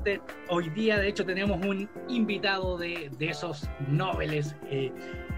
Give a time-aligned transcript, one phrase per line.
[0.00, 0.20] Exactamente.
[0.48, 4.92] Hoy día, de hecho, tenemos un invitado de, esos noveles eh,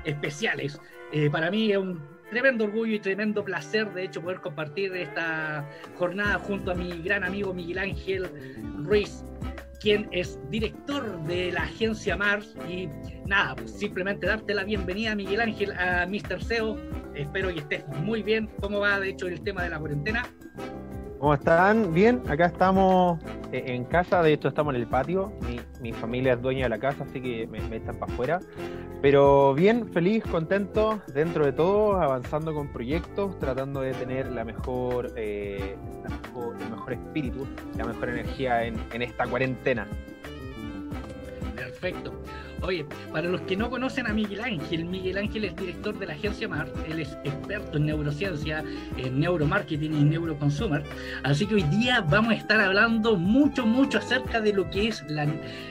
[0.04, 0.80] especiales.
[1.12, 5.68] Eh, para mí es un tremendo orgullo y tremendo placer, de hecho, poder compartir esta
[5.96, 8.30] jornada junto a mi gran amigo Miguel Ángel
[8.84, 9.24] Ruiz,
[9.80, 12.54] quien es director de la agencia Mars.
[12.68, 12.88] Y
[13.26, 16.42] nada, pues simplemente darte la bienvenida, Miguel Ángel, a Mr.
[16.42, 16.78] SEO.
[17.14, 18.48] Espero que estés muy bien.
[18.60, 20.24] ¿Cómo va, de hecho, el tema de la cuarentena?
[21.22, 21.94] ¿Cómo están?
[21.94, 23.20] Bien, acá estamos
[23.52, 25.32] eh, en casa, de hecho estamos en el patio,
[25.80, 28.40] mi, familia es dueña de la casa, así que me, están para afuera.
[29.00, 35.12] Pero bien, feliz, contento, dentro de todo, avanzando con proyectos, tratando de tener la mejor,
[35.14, 35.76] eh,
[36.60, 37.46] el mejor espíritu,
[37.76, 39.86] la mejor energía en, en esta cuarentena.
[41.54, 42.14] Perfecto.
[42.62, 46.12] Oye, para los que no conocen a Miguel Ángel, Miguel Ángel es director de la
[46.12, 48.62] agencia MAR, él es experto en neurociencia,
[48.96, 50.84] en neuromarketing y neuroconsumer,
[51.24, 55.04] así que hoy día vamos a estar hablando mucho, mucho acerca de lo que es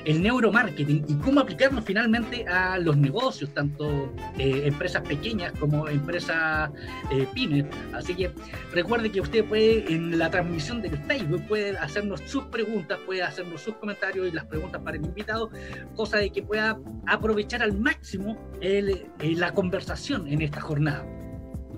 [0.06, 6.72] el neuromarketing y cómo aplicarlo finalmente a los negocios, tanto eh, empresas pequeñas como empresas
[7.12, 7.66] eh, pymes.
[7.94, 8.32] Así que
[8.74, 13.62] recuerde que usted puede, en la transmisión del Facebook, puede hacernos sus preguntas, puede hacernos
[13.62, 15.50] sus comentarios y las preguntas para el invitado,
[15.96, 21.06] cosa de que pueda aprovechar al máximo eh, la conversación en esta jornada.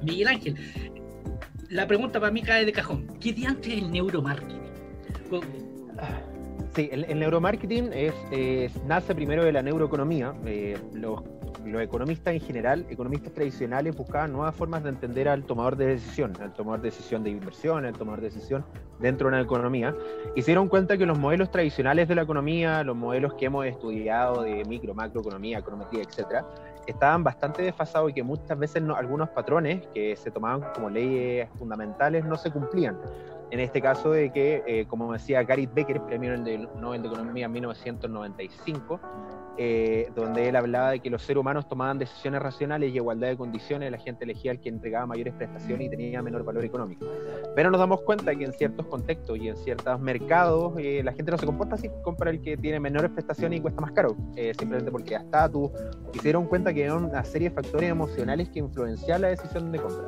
[0.01, 0.55] Miguel Ángel,
[1.69, 3.07] la pregunta para mí cae de cajón.
[3.19, 4.61] ¿Qué diantre es el neuromarketing?
[6.75, 8.13] Sí, el, neuromarketing es,
[8.85, 10.33] nace primero de la neuroeconomía.
[10.45, 11.21] Eh, los
[11.65, 16.33] los economistas en general, economistas tradicionales, buscaban nuevas formas de entender al tomador de decisión,
[16.41, 18.65] al tomador de decisión de inversión, al tomador de decisión
[18.99, 19.95] dentro de una economía,
[20.35, 23.65] y se dieron cuenta que los modelos tradicionales de la economía, los modelos que hemos
[23.65, 26.45] estudiado de micro, macroeconomía, econometría, etcétera,
[26.87, 32.25] estaban bastante desfasados y que muchas veces algunos patrones que se tomaban como leyes fundamentales
[32.25, 32.97] no se cumplían.
[33.51, 36.35] En este caso de que, eh, como decía Gary Becker, premio
[36.79, 38.99] Nobel de Economía en 1995,
[39.57, 43.37] eh, donde él hablaba de que los seres humanos tomaban decisiones racionales y igualdad de
[43.37, 47.05] condiciones, la gente elegía al que entregaba mayores prestaciones y tenía menor valor económico.
[47.55, 51.31] Pero nos damos cuenta que en ciertos contextos y en ciertos mercados eh, la gente
[51.31, 54.15] no se comporta así, compra el que tiene menores prestaciones y cuesta más caro,
[54.57, 55.71] simplemente porque ya estatus,
[56.13, 59.71] y se dieron cuenta que eran una serie de factores emocionales que influenciaban la decisión
[59.71, 60.03] de compra.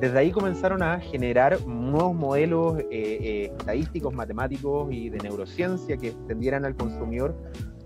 [0.00, 6.08] Desde ahí comenzaron a generar nuevos modelos eh, eh, estadísticos, matemáticos y de neurociencia que
[6.08, 7.34] extendieran al consumidor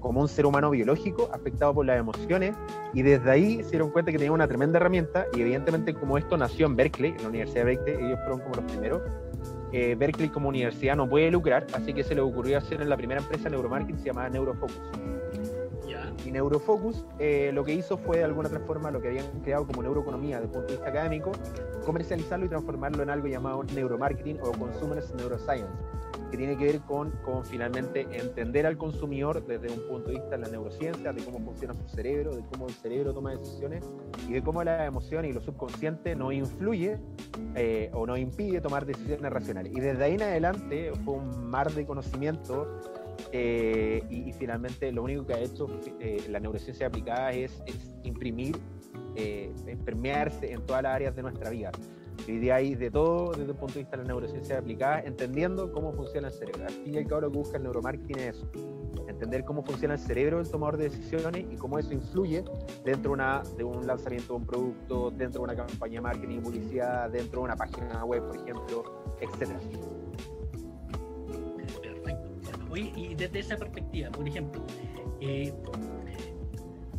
[0.00, 2.54] como un ser humano biológico afectado por las emociones
[2.94, 6.36] y desde ahí se dieron cuenta que tenía una tremenda herramienta y evidentemente como esto
[6.36, 9.02] nació en Berkeley, en la Universidad de Berkeley, ellos fueron como los primeros,
[9.72, 12.96] eh, Berkeley como universidad no puede lucrar, así que se le ocurrió hacer en la
[12.96, 14.80] primera empresa neuromarketing se llamaba Neurofocus.
[16.24, 19.66] Y Neurofocus eh, lo que hizo fue de alguna otra forma lo que habían creado
[19.66, 21.32] como neuroeconomía desde el punto de vista académico,
[21.86, 25.70] comercializarlo y transformarlo en algo llamado neuromarketing o consumers neuroscience,
[26.30, 30.30] que tiene que ver con, con finalmente entender al consumidor desde un punto de vista
[30.30, 33.84] de la neurociencia, de cómo funciona su cerebro, de cómo el cerebro toma decisiones
[34.28, 36.98] y de cómo la emoción y lo subconsciente no influye
[37.54, 39.72] eh, o no impide tomar decisiones racionales.
[39.72, 42.66] Y desde ahí en adelante fue un mar de conocimiento
[43.32, 45.66] eh, y, finalmente lo único que ha hecho
[46.00, 47.62] eh, la neurociencia aplicada es,
[48.04, 48.56] imprimir,
[49.16, 49.52] eh,
[49.84, 51.70] permearse en todas las áreas de nuestra vida.
[52.26, 55.72] Hoy día hay de todo desde el punto de vista de la neurociencia aplicada, entendiendo
[55.72, 56.64] cómo funciona el cerebro.
[56.66, 58.44] Al fin y al cabo lo que busca el neuromarketing es
[59.08, 62.44] entender cómo funciona el cerebro del tomador de decisiones y cómo eso influye
[62.84, 63.16] dentro
[63.56, 67.40] de un lanzamiento de un producto, dentro de una campaña de marketing y publicidad, dentro
[67.40, 68.84] de una página web, por ejemplo,
[69.20, 69.58] etcétera
[72.76, 74.62] y desde esa perspectiva, por ejemplo,
[75.20, 75.52] eh,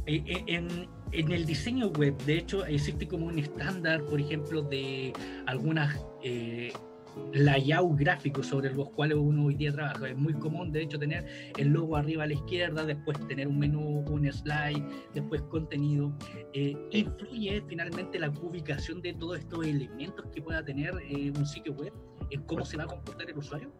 [0.05, 5.13] eh, en, en, el diseño web, de hecho, existe como un estándar, por ejemplo, de
[5.45, 5.97] algunas
[7.33, 10.09] layout gráficos sobre los cuales uno hoy día trabaja.
[10.09, 11.25] Es muy común, de hecho, tener
[11.57, 14.83] el logo arriba a la izquierda, después tener un menú, un slide,
[15.13, 16.13] después contenido.
[16.53, 21.93] ¿Influye finalmente la ubicación de todos estos elementos que pueda tener un sitio web
[22.29, 23.71] en cómo se va a comportar el usuario?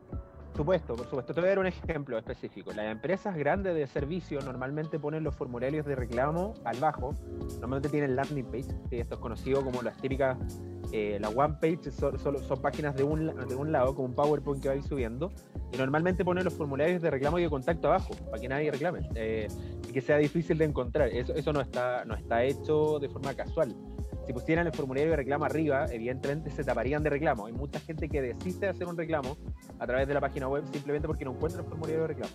[0.59, 1.33] Supuesto, por supuesto.
[1.33, 2.73] Te voy a dar un ejemplo específico.
[2.73, 7.15] Las empresas grandes de servicio normalmente ponen los formularios de reclamo al bajo.
[7.61, 10.37] Normalmente tienen landing page, que esto es conocido como las típicas,
[10.91, 14.61] eh, la one page son, son, páginas de un, de un lado, como un PowerPoint
[14.61, 15.31] que va a ir subiendo.
[15.71, 19.07] Y normalmente ponen los formularios de reclamo y de contacto abajo, para que nadie reclame.
[19.15, 19.47] Eh,
[19.87, 21.07] y que sea difícil de encontrar.
[21.07, 23.73] Eso, eso no, está, no está hecho de forma casual
[24.29, 27.47] si pusieran el formulario de reclamo arriba, evidentemente se taparían de reclamo.
[27.47, 29.35] Hay mucha gente que desiste de hacer un reclamo
[29.79, 32.33] a través de la página web simplemente porque no encuentra el formulario de reclamo.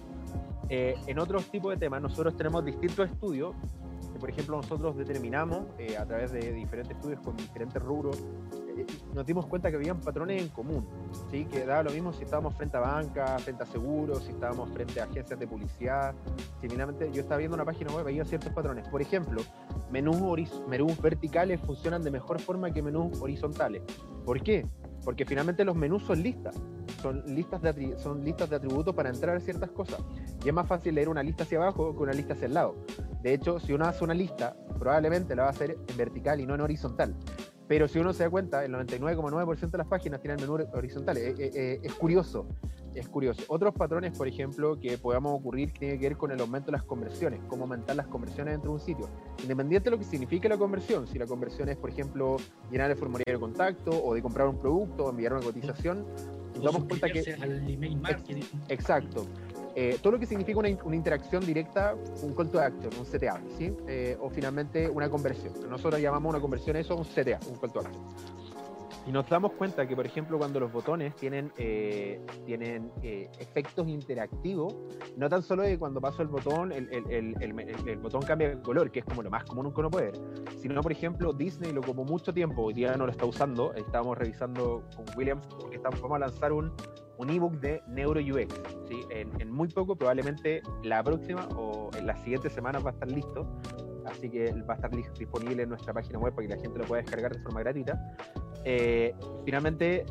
[0.69, 3.55] Eh, en otros tipos de temas, nosotros tenemos distintos estudios.
[4.19, 8.19] por ejemplo, nosotros determinamos eh, a través de diferentes estudios con diferentes rubros,
[8.76, 10.85] eh, nos dimos cuenta que habían patrones en común,
[11.31, 11.44] ¿sí?
[11.44, 15.00] que daba lo mismo si estábamos frente a banca, frente a seguros, si estábamos frente
[15.00, 16.14] a agencias de publicidad.
[16.61, 18.88] Similarmente, yo estaba viendo una página web, había ciertos patrones.
[18.88, 19.43] Por ejemplo,
[19.91, 23.83] menús, menús verticales funcionan de mejor forma que menús horizontales.
[24.25, 24.67] ¿Por qué?
[25.05, 26.55] Porque finalmente los menús son listas,
[27.03, 30.01] son listas de, atributos para entrar a ciertas cosas.
[30.45, 32.77] Y es más fácil leer una lista hacia abajo que una lista hacia el lado.
[33.23, 36.47] De hecho, si uno hace una lista, probablemente la va a hacer en vertical y
[36.47, 37.15] no en horizontal.
[37.69, 41.38] Pero si uno se da cuenta, el 99,9% de las páginas tienen menú horizontales.
[41.38, 42.47] Es curioso,
[42.95, 43.43] es curioso.
[43.49, 46.85] Otros patrones, por ejemplo, que podamos ocurrir tiene que ver con el aumento de las
[46.85, 49.09] conversiones, cómo aumentar las conversiones dentro de un sitio.
[49.43, 52.37] Independiente de lo que signifique la conversión, si la conversión es, por ejemplo,
[52.71, 56.07] llenar el formulario de contacto o de comprar un producto o enviar una cotización,
[56.55, 57.37] nos damos cuenta que...
[57.41, 58.43] Al email marketing.
[58.69, 59.27] Exacto.
[59.77, 63.73] Eh, todo lo que significa una, interacción directa, un call to action, un CTA, ¿sí?
[63.89, 65.53] Eh, o finalmente una conversión.
[65.69, 68.03] Nosotros llamamos una conversión eso un CTA, un call to action.
[69.06, 74.75] Y nos damos cuenta que, por ejemplo, cuando los botones tienen, eh, tienen efectos interactivos,
[75.16, 77.34] no tan solo de cuando paso el botón, el, el,
[77.87, 80.20] el, botón cambia de color, que es como lo más común que uno puede ver,
[80.58, 84.16] sino, por ejemplo, Disney lo como mucho tiempo, hoy día no lo está usando, estábamos
[84.16, 86.73] revisando con Williams, porque estamos, vamos a lanzar un,
[87.18, 88.54] un ebook de Neuro UX.
[88.88, 89.00] ¿sí?
[89.11, 93.46] En, muy poco, probablemente la próxima o en las siguientes semanas va a estar listo.
[94.06, 96.84] Así que va a estar disponible en nuestra página web para que la gente lo
[96.84, 98.16] pueda descargar de forma gratuita.
[98.64, 100.04] Eh, finalmente,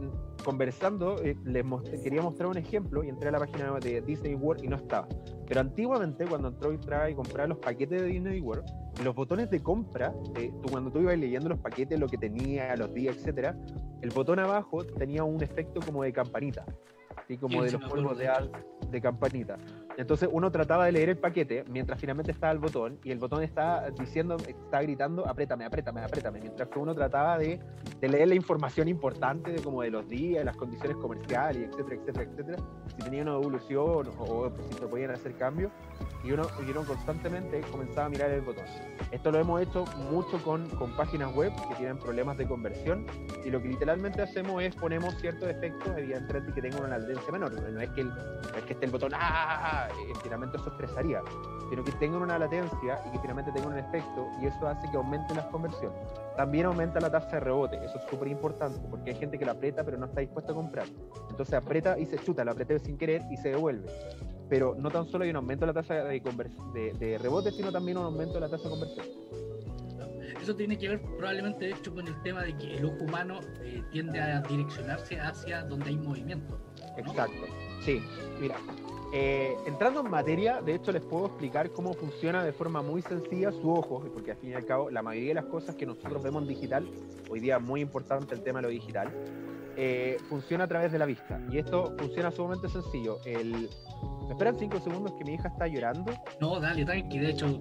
[0.44, 1.66] conversando, eh, les
[2.02, 5.08] quería mostrar un ejemplo y entré a la página de Disney World y no estaba.
[5.48, 8.66] Pero antiguamente, cuando entró y traía y compraba los paquetes de Disney World,
[9.04, 12.94] los botones de compra, tú, cuando tú ibas leyendo los paquetes, lo que tenía, los
[12.94, 13.58] días, etcétera,
[14.02, 16.66] el botón abajo tenía un efecto como de campanita
[17.24, 18.30] así como de los polvos de,
[18.90, 19.58] de campanita.
[19.98, 23.44] Entonces uno trataba de leer el paquete mientras finalmente estaba el botón y el botón
[23.44, 27.60] está diciendo, está gritando, apriétame, apriétame, apriétame, mientras que uno trataba de,
[28.00, 32.30] de leer la información importante de como de los días, las condiciones comerciales, etcétera, etcétera,
[32.32, 32.58] etcétera,
[32.88, 35.72] si tenía una evolución o, si se podían hacer cambios
[36.24, 38.66] y uno, y uno constantemente comenzaba a mirar el botón.
[39.12, 43.06] Esto lo hemos hecho mucho con, con páginas web que tienen problemas de conversión
[43.46, 47.54] y lo que literalmente hacemos es ponemos ciertos efectos, evidentemente que tengan una latencia menor,
[47.54, 49.83] no es que, el, no es que esté el botón ¡ah!
[49.90, 51.22] Eh, finalmente eso estresaría,
[51.70, 54.98] sino que tengan una latencia y que finalmente tengan un efecto y eso hace que
[54.98, 55.98] aumente las conversiones.
[56.36, 59.54] También aumenta la tasa de rebote, eso es súper importante porque hay gente que la
[59.54, 60.88] aprieta pero no está dispuesta a comprar.
[61.30, 63.88] Entonces aprieta y se chuta, la aprieta sin querer y se devuelve.
[64.50, 67.98] Pero no tan solo hay un aumento de la tasa de, de, rebote, sino también
[67.98, 69.06] un aumento de la tasa de conversión
[70.44, 73.40] eso tiene que ver probablemente de hecho con el tema de que el ojo humano
[73.64, 76.60] eh, tiende a direccionarse hacia donde hay movimiento.
[76.98, 77.46] Exacto,
[77.82, 78.02] sí,
[78.40, 78.58] mira,
[79.16, 83.52] eh, entrando en materia, de hecho les puedo explicar cómo funciona de forma muy sencilla
[83.52, 86.24] su ojo, porque al fin y al cabo la mayoría de las cosas que nosotros
[86.24, 86.90] vemos en digital,
[87.30, 89.12] hoy día muy importante el tema de lo digital,
[89.78, 91.40] eh, funciona a través de la vista.
[91.52, 93.20] Y esto funciona sumamente sencillo.
[93.24, 93.70] El...
[94.26, 96.12] ¿Me esperan cinco segundos que mi hija está llorando?
[96.40, 97.20] No, dale, tranqui.
[97.20, 97.60] De hecho,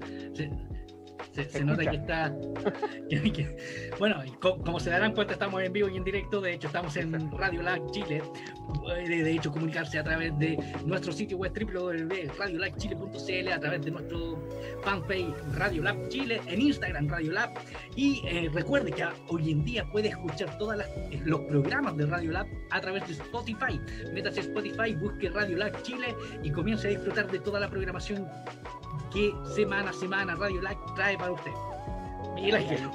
[1.65, 2.31] nota que está.
[3.99, 6.41] bueno, como se darán cuenta, estamos en vivo y en directo.
[6.41, 8.23] De hecho, estamos en Radio Lag Chile.
[8.81, 14.39] Puede, de hecho, comunicarse a través de nuestro sitio web www.radiolabchile.cl, a través de nuestro
[14.83, 17.51] fanpage Radio Lab Chile, en Instagram Radio Lab.
[17.97, 20.77] Y eh, recuerde que hoy en día puede escuchar todos
[21.25, 23.81] los programas de Radio Lab a través de Spotify.
[24.13, 28.27] Métase a Spotify, busque Radio Lab Chile y comience a disfrutar de toda la programación
[29.13, 31.53] que semana a semana Radio Live trae para usted.
[32.35, 32.91] Miguel Ángel.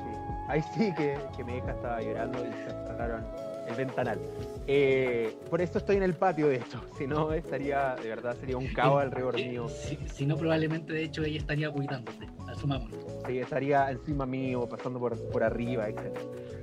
[0.48, 3.25] Ahí sí, que, que, mi hija estaba llorando y se cerraron
[3.68, 4.20] el ventanal.
[4.66, 6.82] Eh, por eso estoy en el patio, de hecho.
[6.98, 9.68] Si no, estaría, de verdad, sería un caos alrededor mío.
[9.70, 12.27] Si, no, probablemente, de hecho, ella estaría cuidándote.
[12.48, 12.98] Asumámoslo.
[13.27, 16.18] Sí, estaría encima mío, pasando por, por arriba, etc.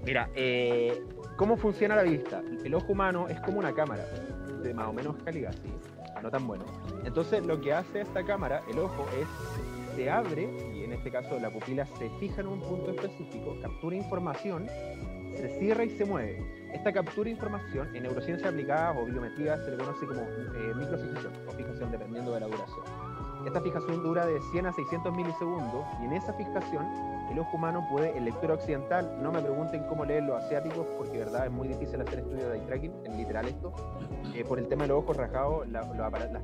[0.05, 1.03] Mira, eh,
[1.37, 2.43] ¿cómo funciona la vista?
[2.65, 4.05] El ojo humano es como una cámara,
[4.63, 5.71] de más o menos calidad, ¿sí?
[6.23, 6.65] No tan bueno.
[7.05, 9.29] Entonces lo que hace esta cámara, el ojo, es
[9.95, 13.97] se abre y en este caso la pupila se fija en un punto específico, captura
[13.97, 14.67] información,
[15.37, 16.39] se cierra y se mueve.
[16.73, 21.33] Esta captura de información en neurociencia aplicada o biometría se le conoce como eh, microfijación
[21.47, 23.04] o fijación dependiendo de la duración.
[23.45, 26.87] Esta fijación dura de 100 a 600 milisegundos y en esa fijación
[27.31, 31.13] el ojo humano puede, en lectura occidental, no me pregunten cómo leer los asiáticos, porque
[31.13, 33.73] de verdad es muy difícil hacer estudios de eye tracking, en literal esto,
[34.35, 35.85] eh, por el tema de los ojos rajados, las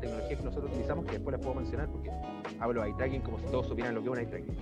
[0.00, 2.11] tecnologías que nosotros utilizamos, que después les puedo mencionar, porque
[2.59, 4.57] hablo de eye tracking como si todos supieran lo que es un eye tracking.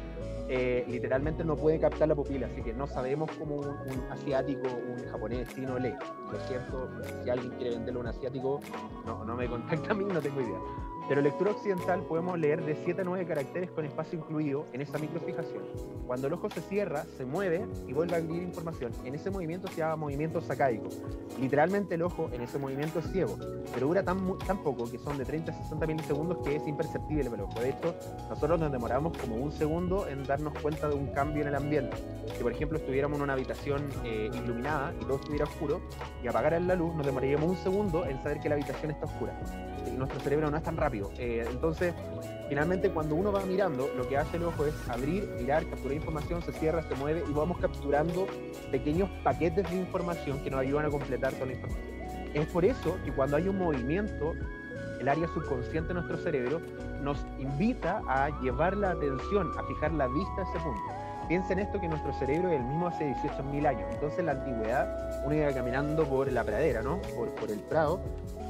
[0.51, 5.11] Eh, literalmente no puede captar la pupila, así que no sabemos cómo un, asiático, un
[5.11, 5.95] japonés, chino lee.
[6.33, 6.89] Lo cierto,
[7.23, 8.61] si alguien quiere venderlo a un asiático,
[9.05, 10.59] no me contacta a mí, no tengo idea.
[11.09, 14.99] Pero lectura occidental podemos leer de 7 a 9 caracteres con espacio incluido en esa
[14.99, 15.65] microfijación.
[16.07, 18.93] Cuando el ojo se cierra, se mueve y vuelve a abrir información.
[19.05, 20.89] En ese movimiento se llama movimiento sacádico.
[21.41, 23.39] Literalmente el ojo en ese movimiento es ciego,
[23.73, 24.19] pero dura tan,
[24.63, 27.59] poco que son de 30 a 60 milisegundos que es imperceptible el ojo.
[27.59, 27.95] De hecho,
[28.29, 31.97] nosotros nos demoramos como un segundo en darnos cuenta de un cambio en el ambiente.
[32.37, 35.81] Si por ejemplo estuviéramos en una habitación eh, iluminada y todo estuviera oscuro
[36.23, 39.39] y apagaran la luz, nos demoraríamos un segundo en saber que la habitación está oscura.
[39.87, 41.95] Y nuestro cerebro no es tan rápido eh, entonces,
[42.49, 46.43] finalmente cuando uno va mirando, lo que hace el ojo es abrir, mirar, capturar información,
[46.43, 48.27] se cierra, se mueve y vamos capturando
[48.71, 51.89] pequeños paquetes de información que nos ayudan a completar toda la información.
[52.35, 54.35] Es por eso que cuando hay un movimiento,
[55.01, 56.61] el área subconsciente de nuestro cerebro
[57.03, 60.98] nos invita a llevar la atención, a fijar la vista a ese punto.
[61.29, 63.83] Piensen esto que nuestro cerebro es el mismo hace 18.000 años.
[63.93, 67.03] Entonces en la antigüedad uno iba caminando por la pradera, ¿no?
[67.39, 68.01] Por, el prado,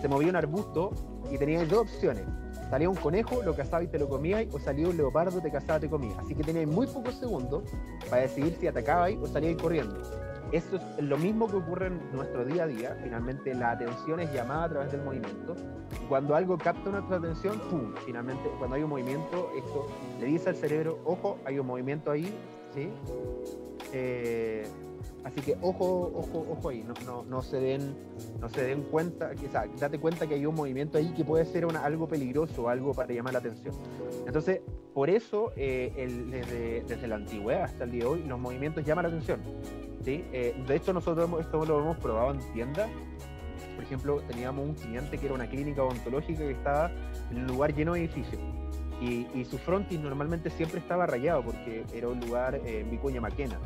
[0.01, 0.93] se movía un arbusto
[1.29, 2.23] y tenía dos opciones.
[2.71, 5.81] Salía un conejo, lo cazaba y te lo comías, o salía un leopardo, te cazaba,
[5.81, 6.15] te comía.
[6.21, 7.65] Así que tenías muy pocos segundos
[8.09, 10.01] para decidir si atacabais o salíais corriendo.
[10.53, 12.97] Esto es lo mismo que ocurre en nuestro día a día.
[13.03, 15.57] Finalmente, la atención es llamada a través del movimiento.
[16.09, 17.93] Cuando algo capta nuestra atención, ¡pum!
[18.07, 19.89] Finalmente, cuando hay un movimiento, esto
[20.21, 22.33] le dice al cerebro, ojo, hay un movimiento ahí,
[22.79, 22.91] ¿sí?
[23.93, 24.67] Eh,
[25.25, 27.95] Así que ojo, ojo, ojo ahí, no, no, se den,
[28.41, 31.45] no se den cuenta, o sea, date cuenta que hay un movimiento ahí que puede
[31.45, 33.75] ser algo peligroso, algo para llamar la atención.
[34.27, 34.63] Entonces,
[34.95, 35.93] por eso, eh,
[36.87, 39.41] desde, la antigüedad hasta el día de hoy, los movimientos llaman la atención.
[40.03, 40.25] ¿sí?
[40.33, 42.89] Eh, de hecho, nosotros esto lo hemos probado en tiendas.
[43.75, 46.91] Por ejemplo, teníamos un cliente que era una clínica odontológica que estaba
[47.31, 48.41] en un lugar lleno de edificios.
[49.01, 53.59] Y, su frontis normalmente siempre estaba rayado porque era un lugar eh, en Vicuña Maquena.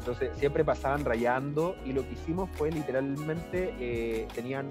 [0.00, 4.70] Entonces siempre pasaban rayando y lo que hicimos fue literalmente, eh, tenían,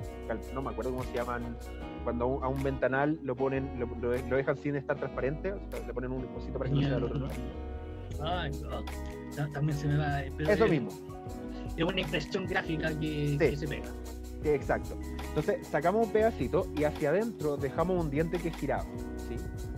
[0.54, 1.58] no me acuerdo cómo se llaman,
[2.04, 5.56] cuando a un, ventanal lo ponen, lo, dejan sin estar transparente,
[5.88, 7.34] le ponen un cosito para que no sea al otro lado.
[8.22, 8.52] Ay,
[9.54, 10.22] también se me va.
[10.22, 10.90] Eso mismo.
[11.76, 13.90] Es una impresión gráfica que, se pega.
[14.44, 14.96] exacto.
[15.30, 18.86] Entonces sacamos un pedacito y hacia adentro dejamos un diente que giraba.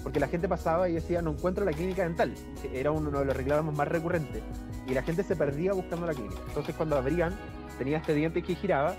[0.05, 2.31] Porque la gente pasaba y decía, no encuentro la clínica dental.
[2.71, 4.43] Era uno de los reclamos más recurrentes
[4.88, 6.39] y la gente se perdía buscando la clínica.
[6.47, 7.33] Entonces cuando abrían,
[7.79, 8.95] tenía este diente que giraba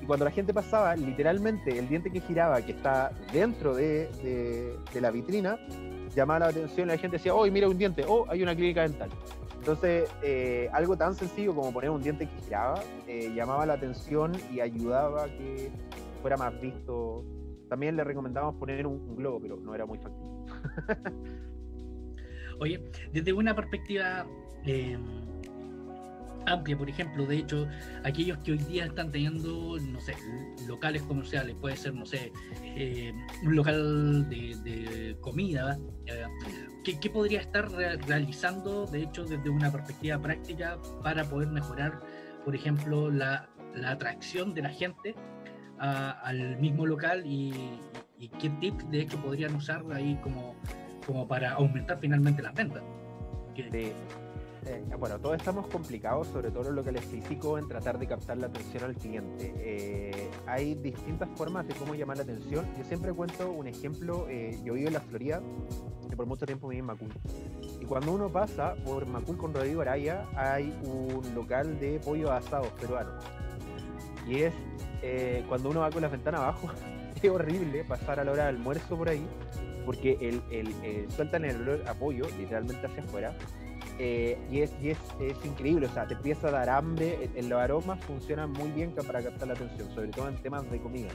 [0.00, 5.10] y cuando la gente pasaba, literalmente el diente que giraba, que está dentro de, la
[5.10, 5.58] vitrina,
[6.14, 9.10] llamaba la atención la gente decía, oh, mira un diente, oh, hay una clínica dental.
[9.58, 14.32] Entonces, eh, algo tan sencillo como poner un diente que giraba, eh, llamaba la atención
[14.50, 15.70] y ayudaba a que
[16.22, 17.24] fuera más visto.
[17.68, 20.35] También le recomendamos poner un, globo, pero no era muy factible.
[22.58, 22.82] Oye,
[23.12, 24.26] desde una perspectiva
[24.64, 24.96] eh,
[26.46, 27.68] amplia, por ejemplo, de hecho,
[28.04, 30.14] aquellos que hoy día están teniendo, no sé,
[30.66, 32.32] locales comerciales, puede ser, no sé,
[32.62, 35.78] eh, un local de, comida,
[36.84, 42.00] ¿qué, podría estar realizando, de hecho, desde una perspectiva práctica para poder mejorar,
[42.44, 43.50] por ejemplo, la,
[43.84, 45.14] atracción de la gente
[45.78, 47.52] al mismo local y,
[48.38, 50.54] qué tips, de hecho, podrían usar ahí como,
[51.06, 52.82] como para aumentar finalmente las ventas?
[54.66, 58.36] Eh, bueno, todos estamos complicados, sobre todo en los locales físicos, en tratar de captar
[58.36, 59.54] la atención al cliente.
[59.58, 62.66] Eh, hay distintas formas de cómo llamar la atención.
[62.76, 64.26] Yo siempre cuento un ejemplo.
[64.28, 65.40] Eh, yo vivo en la Florida,
[66.10, 67.12] que por mucho tiempo viví en Macul.
[67.80, 72.68] Y cuando uno pasa por Macul con Rodrigo Araya, hay un local de pollo asado
[72.80, 73.12] peruano.
[74.26, 74.52] Y es
[75.48, 76.68] cuando uno va con la ventana abajo,
[77.22, 79.26] es horrible pasar a la hora de almuerzo por ahí,
[79.84, 83.36] porque el, el, sueltan el olor a pollo literalmente hacia afuera
[83.98, 87.58] eh, y, es, y es, es, increíble, o sea, te empieza a dar hambre, los
[87.58, 91.08] aromas funcionan muy bien para captar la atención, sobre todo en temas de comida.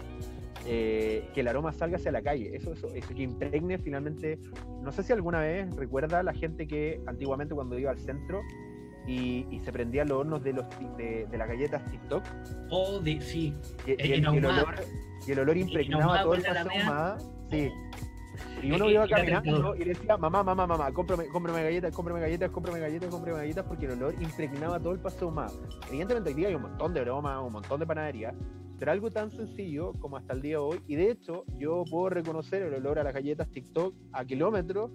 [0.66, 4.38] Eh, que el aroma salga hacia la calle, eso, eso, eso, que impregne finalmente,
[4.84, 8.42] no sé si alguna vez recuerda la gente que antiguamente cuando iba al centro
[9.08, 10.66] y, y se prendían los hornos de, los,
[10.98, 12.24] de, de las galletas TikTok.
[12.70, 13.54] Oh, de, sí.
[13.86, 14.76] Y, el, olor,
[15.28, 17.18] y el olor impregnaba todo el paseo
[17.50, 17.70] Sí.
[18.64, 22.80] Y uno iba caminando y decía, mamá, mamá, mamá, cómprame, cómprame galletas, cómprame galletas, cómprame
[22.80, 25.60] galletas, cómprame galletas, porque el olor impregnaba todo el paseo más.
[25.90, 28.36] Evidentemente hoy día hay un montón de bromas, un montón de panaderías,
[28.82, 32.10] pero algo tan sencillo como hasta el día de hoy, y de hecho yo puedo
[32.10, 34.90] reconocer el olor a las galletas TikTok a kilómetros,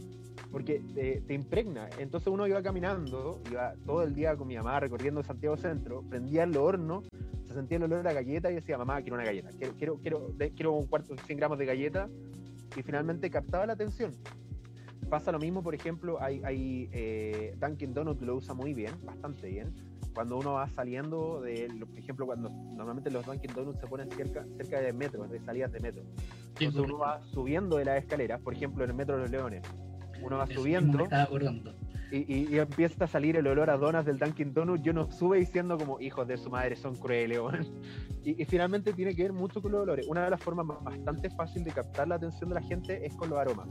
[0.50, 1.88] porque te, impregna.
[2.00, 6.42] Entonces uno iba caminando, iba todo el día con mi mamá recorriendo Santiago Centro, prendía
[6.42, 7.04] el horno,
[7.46, 9.96] se sentía el olor a la galleta y decía, mamá, quiero una galleta, quiero, quiero,
[9.98, 12.08] quiero, quiero un cuarto, 100 gramos de galleta
[12.76, 14.10] y finalmente captaba la atención.
[15.10, 19.48] Pasa lo mismo, por ejemplo, hay, hay eh, Dunkin' Donuts lo usa muy bien, bastante
[19.48, 19.72] bien,
[20.14, 24.44] cuando uno va saliendo de, por ejemplo, cuando normalmente los Dunkin' Donuts se ponen cerca,
[24.56, 26.02] cerca de metros, de salidas de metro.
[26.58, 29.62] Entonces uno va subiendo de las escaleras, por ejemplo, en el metro de los Leones.
[30.22, 31.06] Uno va subiendo
[32.10, 34.82] y, y, empieza a salir el olor a donas del Dunkin' Donuts.
[34.82, 37.40] Yo no sube diciendo como hijos de su madre son crueles.
[38.24, 40.06] Y, y, finalmente tiene que ver mucho con los olores.
[40.08, 43.30] Una de las formas bastante fácil de captar la atención de la gente es con
[43.30, 43.68] los aromas.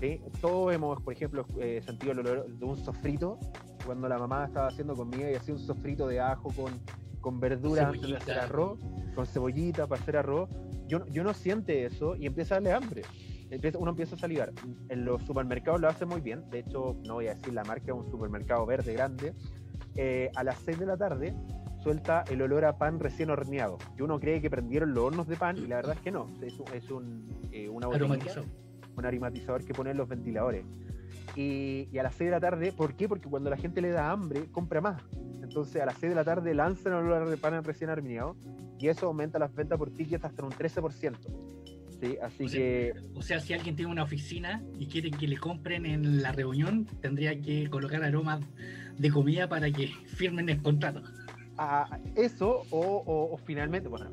[0.00, 0.20] ¿Sí?
[0.40, 3.38] Todos hemos, por ejemplo, eh, sentido el olor de un sofrito
[3.84, 6.72] cuando la mamá estaba haciendo comida y hacía un sofrito de ajo con,
[7.20, 8.78] con verduras antes de hacer arroz,
[9.14, 10.50] con cebollita para hacer arroz.
[10.88, 13.02] Yo, yo no siente eso y empieza a darle hambre.
[13.50, 14.52] Empieza, uno empieza a salivar.
[14.88, 16.48] En los supermercados lo hace muy bien.
[16.50, 19.34] De hecho, no voy a decir la marca, un supermercado verde grande.
[19.94, 21.34] Eh, a las 6 de la tarde
[21.82, 23.78] suelta el olor a pan recién horneado.
[23.96, 26.28] Y uno cree que prendieron los hornos de pan y la verdad es que no.
[26.42, 27.86] Es, un, es un, eh, una
[28.96, 30.64] un aromatizador que ponen los ventiladores.
[31.34, 33.08] Y, a las 6 de la tarde, ¿por qué?
[33.08, 35.02] Porque cuando la gente le da hambre, compra más.
[35.42, 38.36] Entonces a las 6 de la tarde lanzan el olor de pan recién horneado
[38.78, 41.14] y eso aumenta las ventas por tickets hasta un 13%.
[42.00, 42.92] Sí, así que...
[43.14, 46.86] o sea, si alguien tiene una oficina y quiere que le compren en la reunión,
[47.00, 48.40] tendría que colocar aromas
[48.98, 51.02] de comida para que firmen el contrato.
[51.58, 54.10] Ah, eso, o, finalmente, bueno,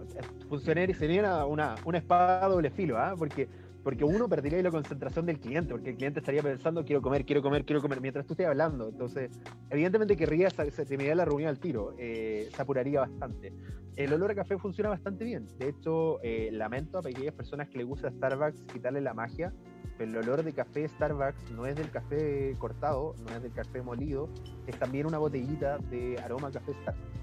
[0.47, 3.15] funcionaría sería una, una, espada doble filo, ¿ah?
[3.17, 3.49] porque
[3.83, 7.41] porque uno perdería la concentración del cliente, porque el cliente estaría pensando, quiero comer, quiero
[7.41, 8.89] comer, quiero comer, mientras tú estés hablando.
[8.89, 9.29] Entonces,
[9.69, 13.53] evidentemente querría, se terminaría la reunión al tiro, eh, se apuraría bastante.
[13.95, 15.47] El olor a café funciona bastante bien.
[15.59, 19.53] De hecho, eh, lamento a aquellas personas que les gusta Starbucks quitarle la magia,
[19.97, 23.81] pero el olor de café Starbucks no es del café cortado, no es del café
[23.81, 24.29] molido,
[24.65, 27.13] es también una botellita de aroma café Starbucks.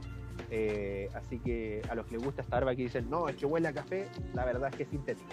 [0.52, 3.68] Eh, así que a los que les gusta Starbucks y dicen, no, es que huele
[3.68, 5.32] a café, la verdad es que es sintético.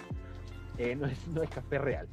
[0.78, 2.08] Eh, no, es, no es café real.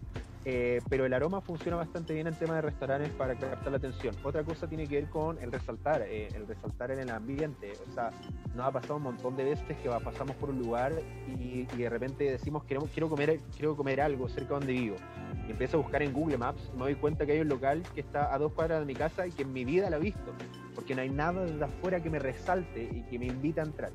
[0.46, 4.14] Eh, pero el aroma funciona bastante bien en tema de restaurantes para captar la atención.
[4.22, 7.72] Otra cosa tiene que ver con el resaltar, eh, el resaltar en el ambiente.
[7.88, 8.10] O sea,
[8.54, 10.92] nos ha pasado un montón de veces que pasamos por un lugar
[11.26, 14.96] y, de repente decimos quiero, quiero, comer, quiero comer algo cerca donde vivo.
[15.48, 18.00] Y empiezo a buscar en Google Maps, me doy cuenta que hay un local que
[18.00, 20.32] está a dos cuadras de mi casa y que en mi vida lo he visto,
[20.74, 23.92] porque no hay nada desde afuera que me resalte y que me invita a entrar.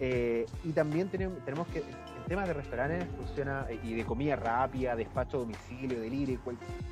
[0.00, 1.82] y también tenemos, tenemos que
[2.26, 6.38] temas de restaurantes funciona eh, y de comida rápida, despacho a domicilio, delivery,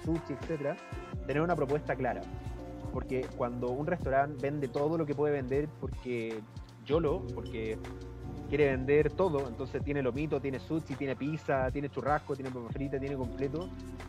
[0.05, 0.77] sushi, etcétera,
[1.27, 2.21] tener una propuesta clara.
[2.93, 6.41] Porque cuando un restaurante vende todo lo que puede vender, porque
[6.85, 7.79] yo lo, porque
[8.49, 12.99] quiere vender todo, entonces tiene lomito, tiene sushi, tiene pizza, tiene churrasco, tiene papa frita,
[12.99, 13.69] tiene completo,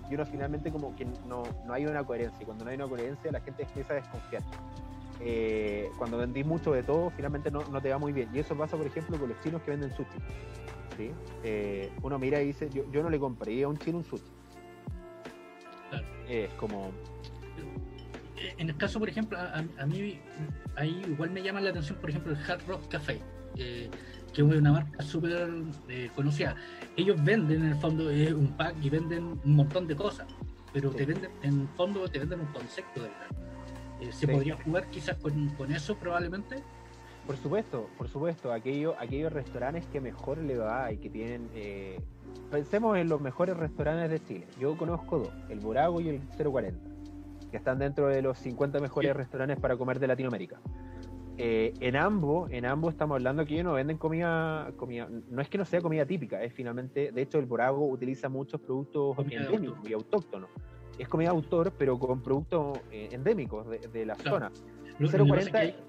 [0.10, 3.32] y uno finalmente como que no, no hay una coherencia, cuando no hay una coherencia
[3.32, 4.42] la gente empieza a desconfiar.
[5.24, 8.30] Eh, cuando vendís mucho de todo, finalmente no, te va muy bien.
[8.34, 10.18] Y eso pasa, por ejemplo, con los chinos que venden sushi.
[11.44, 14.24] Eh, uno mira y dice, yo, yo no le compraría a un chino un sushi.
[16.28, 16.92] Es como...
[18.58, 20.20] En el caso, por ejemplo, a, mí
[20.76, 23.22] ahí igual me llama la atención, por ejemplo, el Hard Rock Café,
[23.56, 23.90] que
[24.34, 25.48] es una marca súper
[25.90, 26.56] eh, conocida.
[26.96, 30.28] Ellos venden en el fondo un pack y venden un montón de cosas,
[30.74, 33.10] pero te venden, en el fondo te venden un concepto de
[34.02, 36.64] eh, ¿Se podría jugar quizás con, con eso probablemente?
[37.26, 41.50] Por supuesto, por supuesto, aquellos, aquellos restaurantes que mejor le va y que tienen...
[41.54, 42.00] Eh,
[42.50, 44.48] pensemos en los mejores restaurantes de Chile.
[44.60, 46.80] Yo conozco dos, el Borago y el 040,
[47.50, 50.60] que están dentro de los 50 mejores restaurantes para comer de Latinoamérica.
[51.38, 55.50] Eh, en ambos, en ambos estamos hablando que ellos no venden comida, comida, no es
[55.50, 59.90] que no sea comida típica, es finalmente, de hecho el Borago utiliza muchos productos endémicos
[59.90, 60.50] y autóctonos.
[61.00, 64.52] Es comida autor, pero con productos eh, endémicos de, la zona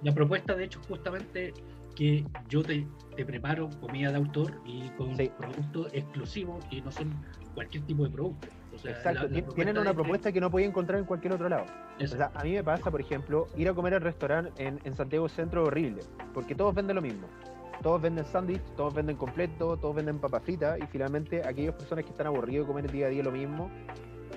[0.02, 1.52] la propuesta, de hecho, justamente
[1.94, 2.86] que yo te,
[3.26, 7.12] preparo comida de autor y con productos exclusivos que no son
[7.54, 8.48] cualquier tipo de producto.
[8.84, 11.66] Exacto, tienen una propuesta que no podía encontrar en cualquier otro lado.
[12.00, 14.94] O sea, a mí me pasa, por ejemplo, ir a comer al restaurante en, en
[14.94, 17.28] Santiago Centro horrible, porque todos venden lo mismo.
[17.82, 22.12] Todos venden sándwich, todos venden completo, todos venden papas fritas y finalmente aquellas personas que
[22.12, 23.70] están aburridos de comer día a día lo mismo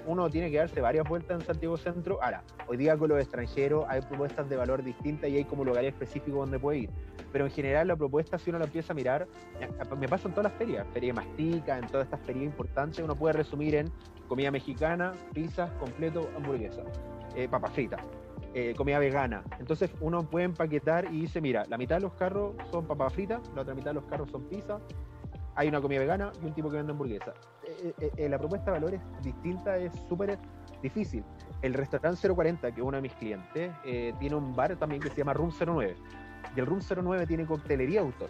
[0.06, 2.20] uno tiene que darse varias vueltas en Santiago Centro.
[2.22, 5.94] Ahora, hoy día con los extranjeros hay propuestas de valor distintas y hay como lugares
[5.94, 6.90] específicos donde puede ir.
[7.32, 9.28] Pero en general la propuesta, si uno la empieza a mirar,
[10.00, 13.34] me pasa en todas las ferias, feria mastica, en todas estas ferias importantes, uno puede
[13.34, 13.92] resumir en
[14.28, 16.84] comida mexicana, pizzas, completo, hamburguesa,
[17.36, 18.02] eh, papas fritas.
[18.58, 19.44] Eh, comida vegana.
[19.60, 23.42] Entonces uno puede empaquetar y dice, mira, la mitad de los carros son papas fritas,
[23.54, 24.82] la otra mitad de los carros son pizzas,
[25.56, 27.34] hay una comida vegana y un tipo que vende hamburguesa.
[27.64, 30.38] Eh, eh, eh, la propuesta de valores distinta es súper
[30.82, 31.24] difícil.
[31.62, 33.72] El restaurante 040, que es uno de mis clientes,
[34.20, 35.96] tiene un bar también que se llama Room 09.
[36.56, 38.30] Y el Room 09 tiene coctelería autor.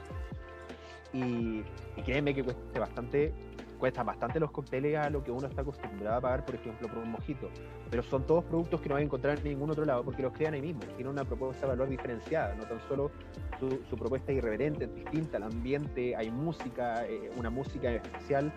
[1.13, 1.63] Y,
[1.95, 3.33] y créeme que cuesta bastante
[3.75, 6.99] cuesta bastante los cócteles a lo que uno está acostumbrado a pagar, por ejemplo, por
[6.99, 7.49] un mojito.
[7.89, 10.33] Pero son todos productos que no vas a encontrar en ningún otro lado porque los
[10.33, 10.81] crean ahí mismo.
[10.81, 13.11] Tienen una propuesta de valor diferenciada, no tan solo
[13.59, 18.51] su, propuesta es irreverente, es distinta, el ambiente, hay música, eh, una música especial.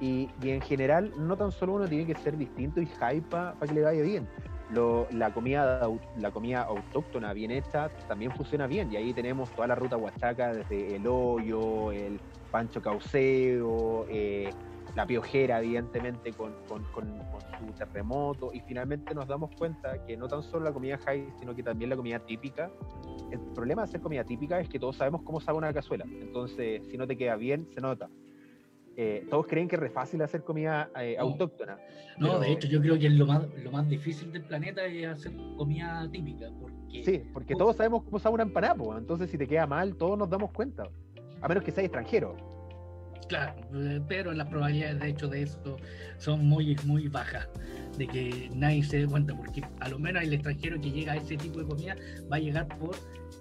[0.00, 3.54] Y, y, en general, no tan solo uno tiene que ser distinto y hype para
[3.60, 4.28] que le vaya bien.
[4.70, 8.92] Lo, la, comida, la comida autóctona bien hecha también funciona bien.
[8.92, 14.50] Y ahí tenemos toda la ruta huachaca, desde el hoyo, el pancho cauceo, eh,
[14.94, 18.50] la piojera, evidentemente, con, con, con, con, su terremoto.
[18.52, 21.90] Y finalmente nos damos cuenta que no tan solo la comida high, sino que también
[21.90, 22.70] la comida típica.
[23.30, 26.04] El problema de hacer comida típica es que todos sabemos cómo sabe una cazuela.
[26.04, 28.08] Entonces, si no te queda bien, se nota.
[29.00, 31.26] Eh, todos creen que es re fácil hacer comida eh, no.
[31.26, 31.78] autóctona.
[32.18, 32.40] No, pero...
[32.40, 36.08] de hecho yo creo que lo más, lo más difícil del planeta es hacer comida
[36.10, 36.50] típica.
[36.60, 37.04] Porque...
[37.04, 40.28] Sí, porque todos sabemos cómo sabe una empanada, entonces si te queda mal, todos nos
[40.28, 40.82] damos cuenta.
[41.40, 42.36] A menos que seas extranjero.
[43.28, 45.76] Claro, eh, pero las probabilidades de hecho de esto
[46.16, 47.48] son muy, muy bajas,
[47.96, 51.16] de que nadie se dé cuenta, porque a lo menos el extranjero que llega a
[51.18, 51.94] ese tipo de comida
[52.32, 52.96] va a llegar por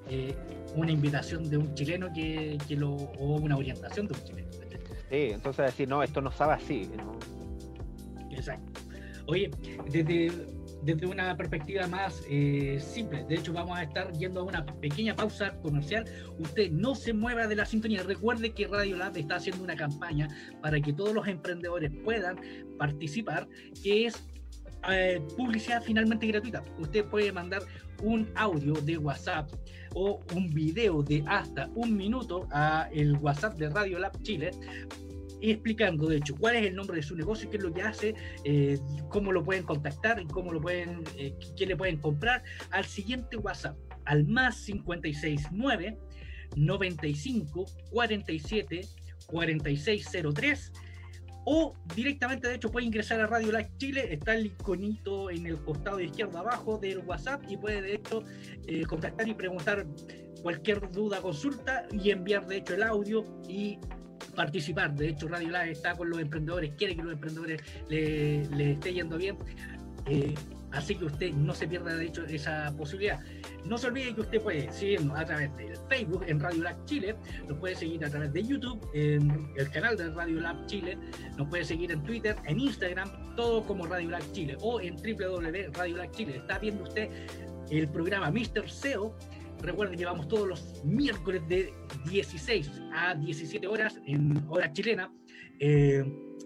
[0.07, 0.35] eh,
[0.75, 4.66] una invitación de un chileno que, que lo, o una orientación de un chileno.
[5.09, 6.89] Sí, entonces decir, no, esto no sabe así.
[8.31, 8.81] Exacto.
[9.27, 9.51] Oye,
[9.89, 10.31] desde,
[10.83, 15.15] desde una perspectiva más eh, simple, de hecho vamos a estar yendo a una pequeña
[15.15, 16.05] pausa comercial.
[16.39, 18.03] Usted no se mueva de la sintonía.
[18.03, 20.27] Recuerde que Radio Lab está haciendo una campaña
[20.61, 22.37] para que todos los emprendedores puedan
[22.77, 23.47] participar,
[23.83, 24.27] que es
[24.89, 26.63] eh, publicidad finalmente gratuita.
[26.79, 27.63] Usted puede mandar
[28.01, 29.51] un audio de WhatsApp
[29.93, 34.51] o un video de hasta un minuto a el WhatsApp de Radio Lab Chile
[35.41, 38.15] explicando de hecho cuál es el nombre de su negocio, qué es lo que hace,
[38.43, 43.37] eh, cómo lo pueden contactar, cómo lo pueden, eh, qué le pueden comprar al siguiente
[43.37, 45.97] WhatsApp, al más 569
[46.55, 48.81] 95 47
[49.27, 50.71] 4603
[51.49, 55.57] o directamente, de hecho, puede ingresar a Radio Live Chile, está el iconito en el
[55.59, 58.21] costado de izquierda abajo del WhatsApp y puede, de hecho,
[58.67, 59.85] eh, contactar y preguntar
[60.41, 63.79] cualquier duda, consulta y enviar, de hecho, el audio y
[64.35, 64.93] participar.
[64.93, 68.93] De hecho, Radio Live está con los emprendedores, quiere que los emprendedores le, le esté
[68.93, 69.37] yendo bien.
[70.05, 70.35] Eh,
[70.71, 73.19] así que usted no se pierda, de hecho, esa posibilidad.
[73.65, 77.15] No se olvide que usted puede seguirnos a través del Facebook en Radio Lab Chile,
[77.47, 80.97] nos puede seguir a través de YouTube en el canal de Radio Lab Chile,
[81.37, 86.11] nos puede seguir en Twitter, en Instagram, todo como Radio Lab Chile o en www.radiolab
[86.11, 86.37] Chile.
[86.37, 87.09] Está viendo usted
[87.69, 88.69] el programa Mr.
[88.69, 89.15] SEO.
[89.61, 91.73] Recuerden que vamos todos los miércoles de
[92.09, 95.11] 16 a 17 horas en hora chilena.
[95.59, 96.03] Eh,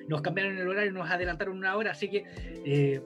[0.07, 2.23] nos cambiaron el horario, nos adelantaron una hora, así que
[2.65, 3.01] eh,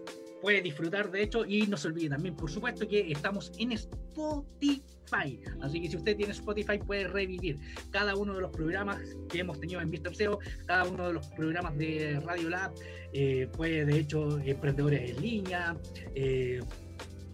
[0.45, 5.41] puede disfrutar de hecho y no se olvide también por supuesto que estamos en Spotify
[5.63, 7.57] así que si usted tiene Spotify puede revivir
[7.89, 10.15] cada uno de los programas que hemos tenido en Mr.
[10.15, 12.73] SEO cada uno de los programas de Radio Lab
[13.11, 15.75] eh, puede de hecho emprendedores en línea
[16.13, 16.59] eh,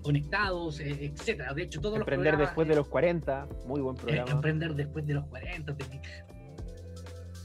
[0.02, 1.54] conectados, eh, etcétera.
[1.54, 4.32] De hecho, todos Emprender los después de los 40, muy buen programa.
[4.32, 5.86] Emprender después de los 40, de,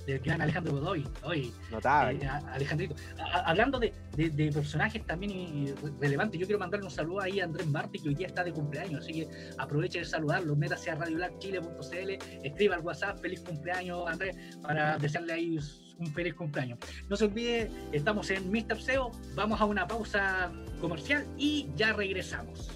[0.06, 1.06] del gran Alejandro Godoy.
[1.22, 2.24] Hoy, Notable.
[2.24, 2.94] Eh, Alejandrito.
[3.18, 7.44] A, hablando de, de, de, personajes también relevantes, yo quiero mandarle un saludo ahí a
[7.44, 10.94] Andrés Martí, que hoy día está de cumpleaños, así que aproveche de saludarlo, métase a
[10.94, 12.10] radiolabchile.cl,
[12.44, 15.58] escriba al WhatsApp, feliz cumpleaños Andrés, para desearle ahí
[15.98, 16.78] un feliz cumpleaños.
[17.08, 18.80] No se olvide, estamos en Mr.
[18.80, 22.75] SEO, vamos a una pausa comercial y ya regresamos.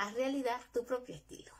[0.00, 1.59] Haz realidad tu propio estilo.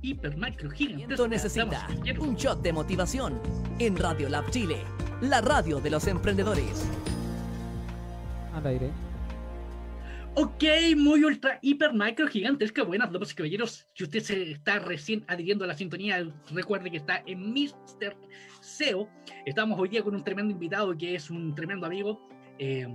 [0.00, 1.14] Hiper, macro, gigante.
[1.14, 3.40] Esto necesita un shot de motivación
[3.78, 4.78] en Radio Lab Chile,
[5.20, 6.88] la radio de los emprendedores.
[8.54, 8.90] Al aire.
[10.34, 10.64] Ok,
[10.96, 12.82] muy ultra, hiper, macro, gigantesca.
[12.84, 13.86] Buenas damas y caballeros.
[13.92, 18.16] Si usted se está recién adhiriendo a la sintonía, recuerde que está en Mr.
[18.60, 19.08] SEO.
[19.44, 22.26] Estamos hoy día con un tremendo invitado que es un tremendo amigo.
[22.58, 22.86] Eh,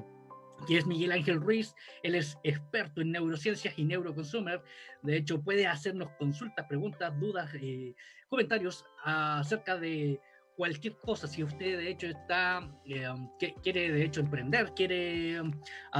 [0.65, 1.75] que es Miguel Ángel Ruiz.
[2.03, 4.61] Él es experto en neurociencias y neuroconsumer.
[5.03, 7.93] De hecho, puede hacernos consultas, preguntas, dudas, eh,
[8.29, 10.19] comentarios acerca de
[10.55, 11.27] cualquier cosa.
[11.27, 13.07] Si usted, de hecho, está, eh,
[13.39, 15.51] que, quiere, de hecho, emprender, quiere um,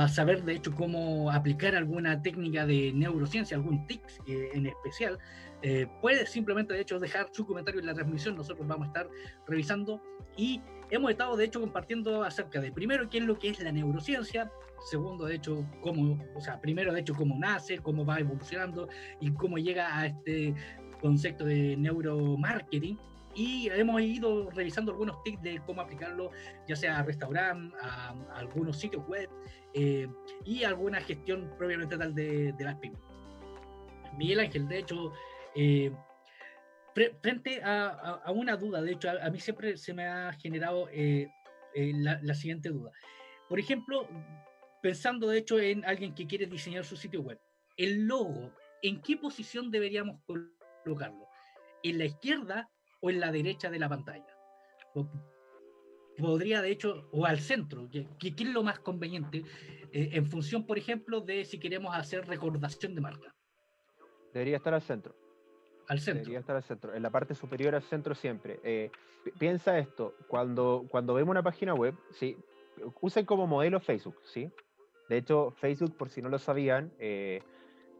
[0.08, 5.20] saber, de hecho, cómo aplicar alguna técnica de neurociencia, algún tips eh, en especial,
[6.02, 8.36] puede simplemente, de hecho, dejar su comentario en la transmisión.
[8.36, 9.10] Nosotros vamos a estar
[9.48, 10.02] revisando
[10.38, 13.71] y hemos estado de hecho compartiendo acerca de primero qué es lo que es la
[13.71, 14.52] neurociencia,
[14.89, 18.88] segundo de hecho cómo, o sea, primero de hecho cómo nace, cómo va evolucionando
[19.19, 20.54] y cómo llega a este
[21.02, 22.97] concepto de neuromarketing.
[23.36, 26.32] Y hemos ido revisando algunos tips de cómo aplicarlo,
[26.67, 29.30] ya sea a restaurantes, a, algunos sitios web
[29.76, 30.08] eh,
[30.43, 33.00] y alguna gestión propiamente tal de, de las pymes.
[34.17, 35.12] Miguel Ángel, de hecho,
[35.56, 35.91] eh,
[37.22, 41.28] frente a, una duda, de hecho, a, mí siempre se me ha generado eh,
[41.76, 42.92] eh, la, siguiente duda.
[43.48, 44.08] Por ejemplo,
[44.82, 47.40] pensando de hecho en alguien que quiere diseñar su sitio web,
[47.78, 51.28] el logo, ¿en qué posición deberíamos colocarlo?
[51.84, 52.70] ¿En la izquierda
[53.02, 54.36] o en la derecha de la pantalla?
[56.18, 59.44] Podría, de hecho, o al centro, ¿qué, es lo más conveniente
[59.92, 63.36] eh, en función, por ejemplo, de si queremos hacer recordación de marca?
[64.34, 65.27] Debería estar al centro.
[65.88, 66.21] Al centro.
[66.21, 68.60] Debería estar al centro, en la parte superior al centro siempre.
[68.63, 68.91] Eh,
[69.39, 72.38] piensa esto, cuando, cuando vemos una página web, ¿sí?
[73.02, 74.52] usen como modelo Facebook, ¿sí?
[75.10, 77.41] De hecho, Facebook, por si no lo sabían, eh,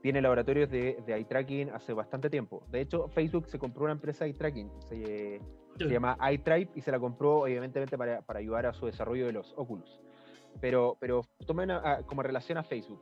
[0.02, 2.63] tiene laboratorios de, de, eye tracking hace bastante tiempo.
[2.69, 5.41] De hecho, Facebook se compró una empresa de eye tracking, se,
[5.78, 9.32] se llama iTribe y se la compró evidentemente para, para, ayudar a su desarrollo de
[9.32, 10.00] los Oculus.
[10.60, 11.69] Pero, pero tomen
[12.06, 13.02] como relación a Facebook.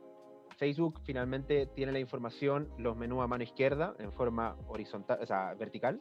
[0.56, 5.54] Facebook finalmente tiene la información, los menús a mano izquierda en forma horizontal, o sea,
[5.54, 6.00] vertical.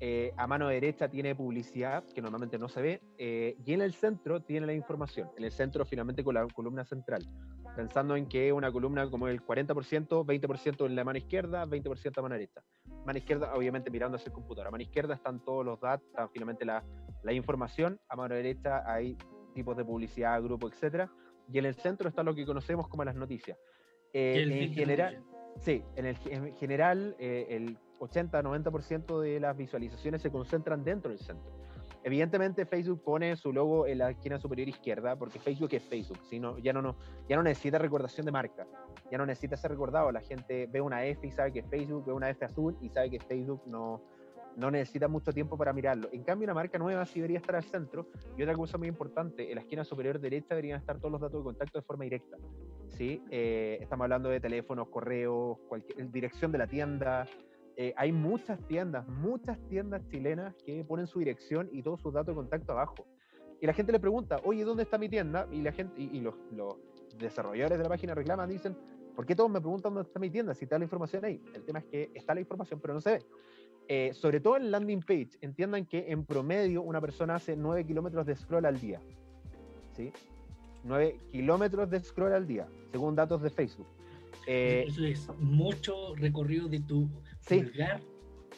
[0.00, 3.94] Eh, a mano derecha tiene publicidad, que normalmente no se ve, eh, y en el
[3.94, 5.30] centro tiene la información.
[5.36, 7.22] En el centro finalmente con la columna central,
[7.76, 12.22] pensando en que una columna como el 40%, 20% en la mano izquierda, 20% a
[12.22, 12.62] mano derecha.
[13.04, 14.68] Mano izquierda, obviamente mirando hacia el computador.
[14.68, 16.82] A mano izquierda están todos los datos, están finalmente la,
[17.22, 18.00] la información.
[18.08, 19.16] A mano derecha hay
[19.54, 21.10] tipos de publicidad, grupo, etcétera
[21.52, 23.58] y en el centro está lo que conocemos como las noticias.
[24.14, 25.24] Eh, en, general,
[25.60, 31.18] sí, en, el, en general, eh, el 80-90% de las visualizaciones se concentran dentro del
[31.18, 31.52] centro.
[32.04, 36.58] Evidentemente Facebook pone su logo en la esquina superior izquierda porque Facebook es Facebook, sino,
[36.58, 36.96] ya, no, no,
[37.28, 38.66] ya no necesita recordación de marca,
[39.10, 40.12] ya no necesita ser recordado.
[40.12, 42.90] La gente ve una F y sabe que es Facebook, ve una F azul y
[42.90, 44.00] sabe que Facebook no,
[44.56, 46.08] no necesita mucho tiempo para mirarlo.
[46.12, 48.08] En cambio, una marca nueva sí debería estar al centro.
[48.36, 51.40] Y otra cosa muy importante, en la esquina superior derecha deberían estar todos los datos
[51.40, 52.36] de contacto de forma directa.
[52.90, 53.22] ¿sí?
[53.30, 57.26] Eh, estamos hablando de teléfonos, correos, cualquier, dirección de la tienda.
[57.76, 62.34] Eh, hay muchas tiendas, muchas tiendas chilenas que ponen su dirección y todos sus datos
[62.34, 63.06] de contacto abajo.
[63.60, 65.48] Y la gente le pregunta, oye, ¿dónde está mi tienda?
[65.50, 66.76] Y la gente y, los, los
[67.18, 68.76] desarrolladores de la página reclaman, dicen,
[69.14, 71.40] ¿por qué todos me preguntan dónde está mi tienda si está la información ahí?
[71.54, 73.18] El tema es que está la información, pero no se ve.
[73.88, 78.26] Eh, sobre todo en landing page, entiendan que en promedio una persona hace 9 kilómetros
[78.26, 79.00] de scroll al día.
[79.92, 80.12] ¿Sí?
[80.84, 83.86] 9 kilómetros de scroll al día, según datos de Facebook.
[84.46, 87.08] Eh, Eso es mucho recorrido de tu
[87.40, 87.64] sí,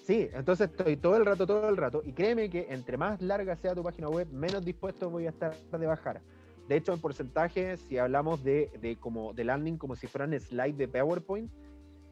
[0.04, 3.56] Sí, entonces estoy todo el rato, todo el rato, y créeme que entre más larga
[3.56, 6.20] sea tu página web, menos dispuesto voy a estar de bajar.
[6.68, 10.76] De hecho, en porcentaje, si hablamos de, de, como, de landing como si fueran slide
[10.76, 11.50] de PowerPoint,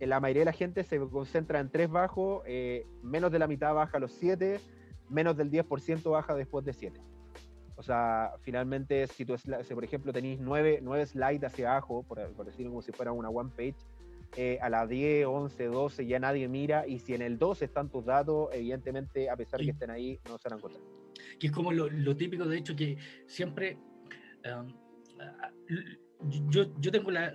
[0.01, 3.75] la mayoría de la gente se concentra en tres bajos, eh, menos de la mitad
[3.75, 4.61] baja a los siete,
[5.09, 7.01] menos del 10% baja después de siete.
[7.77, 12.19] O sea, finalmente, si, tú, si por ejemplo tenéis nueve, nueve slides hacia abajo, por,
[12.45, 13.77] decirlo como si fuera una one page,
[14.37, 17.89] eh, a las 10, 11, 12 ya nadie mira, y si en el 12 están
[17.89, 20.83] tus datos, evidentemente, a pesar de que estén ahí, no se harán encontrar.
[21.39, 23.79] Que es como lo, lo típico, de hecho, que siempre
[24.45, 24.73] um,
[26.51, 27.35] yo, yo tengo la,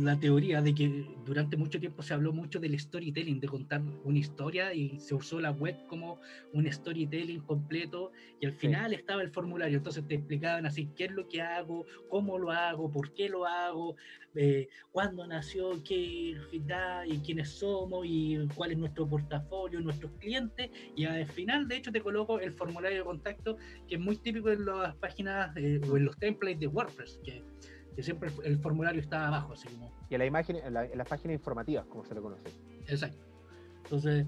[0.00, 4.18] la, teoría de que durante mucho tiempo se habló mucho del storytelling, de contar una
[4.18, 6.20] historia y se usó la web como
[6.52, 11.12] un storytelling completo y al final estaba el formulario, entonces te explicaban así qué es
[11.12, 13.96] lo que hago, cómo lo hago, por qué lo hago,
[14.34, 20.70] eh, cuándo nació, qué edad y quiénes somos y cuál es nuestro portafolio, nuestros clientes
[20.96, 23.56] y al final de hecho te coloco el formulario de contacto
[23.86, 27.42] que es muy típico en las páginas eh, o en los templates de WordPress, que
[27.94, 29.92] que siempre el formulario está abajo, así como.
[30.08, 32.48] Y en la imagen, en, la, las páginas informativas, como se lo conoce.
[32.86, 33.24] Exacto.
[33.84, 34.26] Entonces,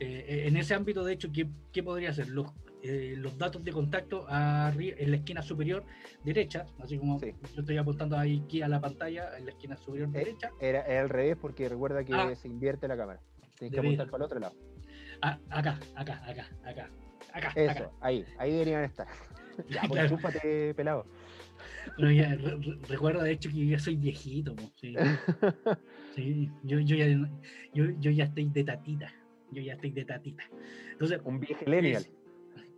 [0.00, 2.28] eh, en ese ámbito, de hecho, ¿qué, qué podría ser?
[2.28, 2.52] Los,
[2.82, 5.84] eh, los datos de contacto en la esquina superior
[6.22, 10.08] derecha, así como yo estoy apuntando ahí aquí a la pantalla, en la esquina superior
[10.10, 10.50] eh, derecha.
[10.60, 12.34] Era, al revés porque recuerda que ah.
[12.34, 13.20] se invierte la cámara.
[13.58, 14.54] Tienes que apuntar para el otro lado.
[15.22, 16.90] Ah, acá, acá, acá, acá.
[17.32, 19.08] Acá, Eso, ahí, ahí deberían estar.
[19.70, 20.12] ya, pues,
[21.96, 22.40] claro.
[22.40, 24.54] pelado recuerda de hecho que yo ya soy viejito,
[26.14, 26.50] sí.
[26.62, 27.06] yo, yo, ya,
[27.72, 29.12] yo, yo, ya estoy de tatita.
[29.50, 30.44] Yo ya estoy de tatita.
[30.92, 32.06] Entonces, un viejo millennial.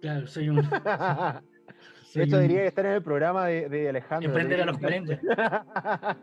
[0.01, 0.57] claro, soy un.
[2.14, 4.28] de hecho, diría que estar en el programa de, de Alejandro.
[4.28, 6.16] Emprender a los 40.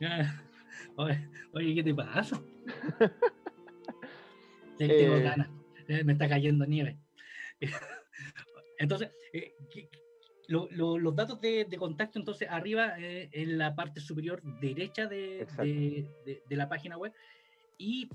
[0.96, 2.40] oye, oye, ¿qué te pasa?
[4.78, 5.22] tengo eh.
[5.22, 5.48] ganas.
[5.88, 6.98] Eh, me está cayendo nieve.
[8.78, 9.54] Entonces, eh,
[10.48, 15.46] los datos de, contacto, entonces, arriba eh, en la parte superior derecha de,
[16.24, 17.12] de, la página web
[17.78, 18.08] y,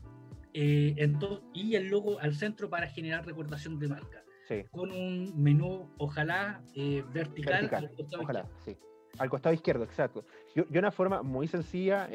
[0.53, 4.23] eh, entonces, y el logo al centro para generar recordación de marca.
[4.71, 8.75] Con un menú, ojalá, eh, vertical, al costado ojalá, sí.
[9.17, 10.25] Al costado izquierdo, exacto.
[10.55, 12.09] Yo, yo una forma muy sencilla,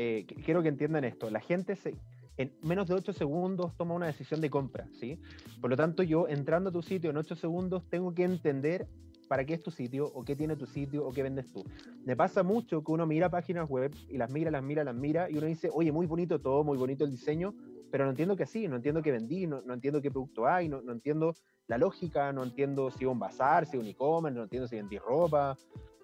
[0.45, 1.31] quiero que entiendan esto.
[1.31, 1.95] La gente se,
[2.37, 5.19] en menos de 8 segundos toma una decisión de compra, ¿sí?
[5.61, 8.87] Por lo tanto, yo entrando a tu sitio en 8 segundos tengo que entender
[9.29, 11.65] para qué es tu sitio o qué tiene tu sitio o qué vendes tú.
[12.05, 15.31] Me pasa mucho que uno mira páginas web y las mira, las mira, las mira
[15.31, 17.55] y uno dice, oye, muy bonito todo, muy bonito el diseño,
[17.91, 20.81] pero no entiendo qué sí, no entiendo qué vendí, no, entiendo qué producto hay, no,
[20.91, 21.35] entiendo
[21.67, 24.77] la lógica, no entiendo si es un bazar, si es un e-commerce, no entiendo si
[24.77, 25.57] vendí ropa,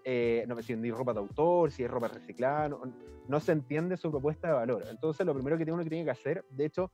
[0.05, 2.81] eh, no si vendí ropa de autor, si es ropa reciclada, no,
[3.29, 4.85] no, se entiende su propuesta de valor.
[4.91, 6.91] Entonces lo primero que uno que tiene que hacer, de hecho,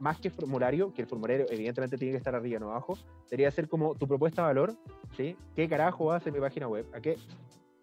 [0.00, 2.98] más que formulario, que el formulario evidentemente tiene que estar arriba, no abajo,
[3.30, 4.74] debería ser como tu propuesta de valor,
[5.16, 5.36] ¿sí?
[5.54, 6.86] ¿Qué carajo hace mi página web?
[6.94, 7.16] ¿A qué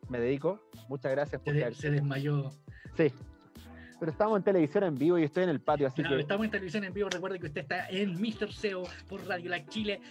[0.10, 0.60] me dedico?
[0.90, 2.52] Muchas gracias por Se, se desmayó.
[2.96, 3.12] Sí.
[4.00, 6.20] Pero estamos en televisión en vivo y estoy en el patio, así que...
[6.20, 8.52] Estamos en televisión en vivo, recuerde que usted está en Mr.
[8.52, 10.02] SEO por Radio La Chile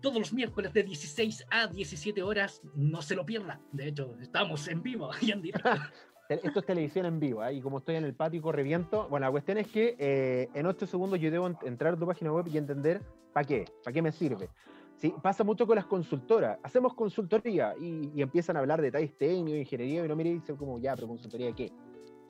[0.00, 2.60] todos los miércoles de 16 a 17 horas.
[2.74, 3.60] No se lo pierda.
[3.72, 5.70] De hecho, estamos en vivo y en directo.
[6.28, 7.54] Esto es televisión en vivo, ¿eh?
[7.54, 10.66] y como estoy en el patio y corre bueno, la cuestión es que eh, en
[10.66, 13.00] 8 segundos yo debo entrar a tu página web y entender
[13.32, 14.50] para qué, para qué me sirve.
[14.96, 15.14] ¿Sí?
[15.22, 16.58] Pasa mucho con las consultoras.
[16.62, 20.56] Hacemos consultoría y, empiezan a hablar de detalles técnicos, ingeniería, y no mire y dicen
[20.56, 21.72] como, ya, pero consultoría de qué.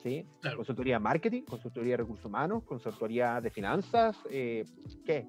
[0.03, 0.25] ¿Sí?
[0.55, 4.63] Consultoría de marketing, consultoría de recursos humanos, consultoría de finanzas, eh,
[5.05, 5.27] ¿qué?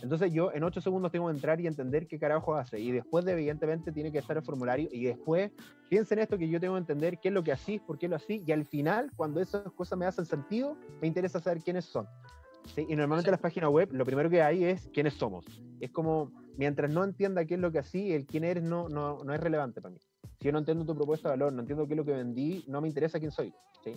[0.00, 2.78] Entonces yo en 8 segundos tengo que entrar y entender qué carajo hace.
[2.80, 4.88] Y después, de, evidentemente, tiene que estar el formulario.
[4.90, 5.52] Y después,
[5.88, 8.16] piensen esto que yo tengo que entender qué es lo que así, por qué lo
[8.16, 8.42] así.
[8.46, 12.06] Y al final, cuando esas cosas me hacen sentido, me interesa saber quiénes son.
[12.74, 12.86] ¿Sí?
[12.88, 15.44] Y normalmente en las páginas web, lo primero que hay es quiénes somos.
[15.80, 19.22] Es como, mientras no entienda qué es lo que así, el quién eres no, no,
[19.24, 20.00] no es relevante para mí.
[20.38, 22.64] Si yo no entiendo tu propuesta de valor, no entiendo qué es lo que vendí,
[22.68, 23.52] no me interesa quién soy.
[23.84, 23.92] ¿sí?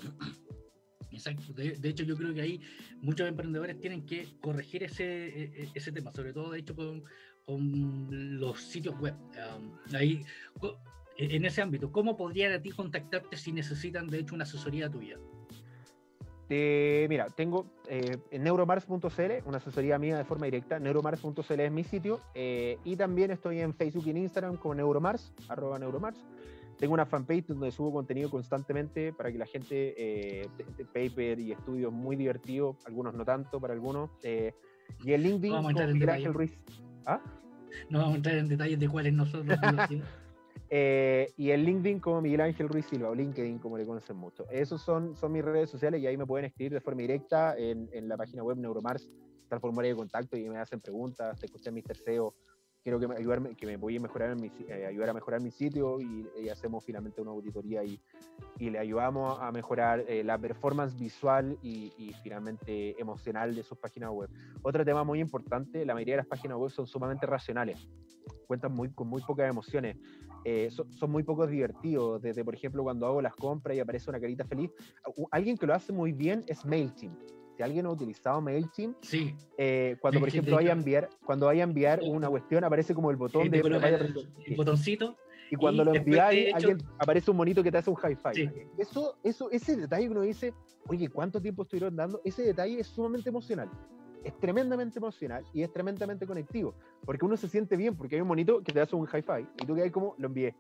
[1.11, 1.53] Exacto.
[1.53, 2.61] De, hecho, yo creo que ahí
[3.01, 7.03] muchos emprendedores tienen que corregir ese, e, e, ese tema, sobre todo, de hecho, con,
[7.45, 9.15] con los sitios web.
[9.57, 10.23] Um, ahí,
[11.17, 15.17] en ese ámbito, ¿cómo podrían a ti contactarte si necesitan, de hecho, una asesoría tuya?
[16.50, 20.80] Eh, mira, tengo eh, en neuromars.cl, una asesoría mía de forma directa.
[20.80, 22.22] Neuromars.cl es mi sitio.
[22.34, 26.20] Eh, y también estoy en Facebook y en Instagram como Neuromars, arroba Neuromars.
[26.78, 30.50] Tengo una fanpage donde subo contenido constantemente para que la gente, eh,
[30.93, 34.10] paper y estudios muy divertidos, algunos no tanto para algunos.
[34.24, 34.54] Eh,
[35.04, 36.58] y el LinkedIn no vamos a entrar en Ángel Ruiz.
[37.06, 37.22] ¿Ah?
[37.89, 39.58] No vamos a entrar en detalles de cuáles nosotros.
[40.78, 44.45] eh, y el LinkedIn como Miguel Ángel Ruiz Silva, o LinkedIn como le conocen mucho.
[44.51, 47.88] Esos son, son mis redes sociales y ahí me pueden escribir de forma directa en,
[47.93, 49.09] en la página web Neuromars,
[49.41, 52.34] está el formulario de contacto y me hacen preguntas, te escuché mis terceos
[52.86, 55.41] quiero que me, ayudarme, que me voy a mejorar en mi, eh, ayudar a mejorar
[55.41, 57.99] mi sitio y, y, hacemos finalmente una auditoría y,
[58.59, 63.79] y le ayudamos a mejorar eh, la performance visual y, y, finalmente emocional de sus
[63.79, 64.29] páginas web.
[64.61, 67.88] Otro tema muy importante, la mayoría de las páginas web son sumamente racionales,
[68.45, 69.97] cuentan muy, con muy pocas emociones,
[70.43, 74.11] eh, son, son, muy pocos divertidos, desde por ejemplo cuando hago las compras y aparece
[74.11, 74.69] una carita feliz,
[75.31, 77.17] alguien que lo hace muy bien es MailChimp
[77.56, 79.36] si alguien ha utilizado MailChimp, sí.
[79.58, 83.12] eh, cuando por ejemplo vaya a enviar, cuando vaya a enviar una cuestión, aparece como
[83.12, 85.16] el botón de, el, botoncito.
[85.51, 86.56] Y cuando y lo enviáis, hecho...
[86.56, 87.97] alguien, aparece un monito que te hace un.
[88.34, 88.49] Sí.
[88.78, 90.53] Eso, eso, ese detalle que uno dice,
[90.88, 92.20] oye, ¿cuánto tiempo estuvieron dando?
[92.26, 93.70] Ese detalle es sumamente emocional.
[94.24, 96.74] Es tremendamente emocional y es tremendamente conectivo.
[97.06, 99.47] Porque uno se siente bien, porque hay un monito que te hace un high five.
[99.62, 100.56] Y tú que hay como, lo envié.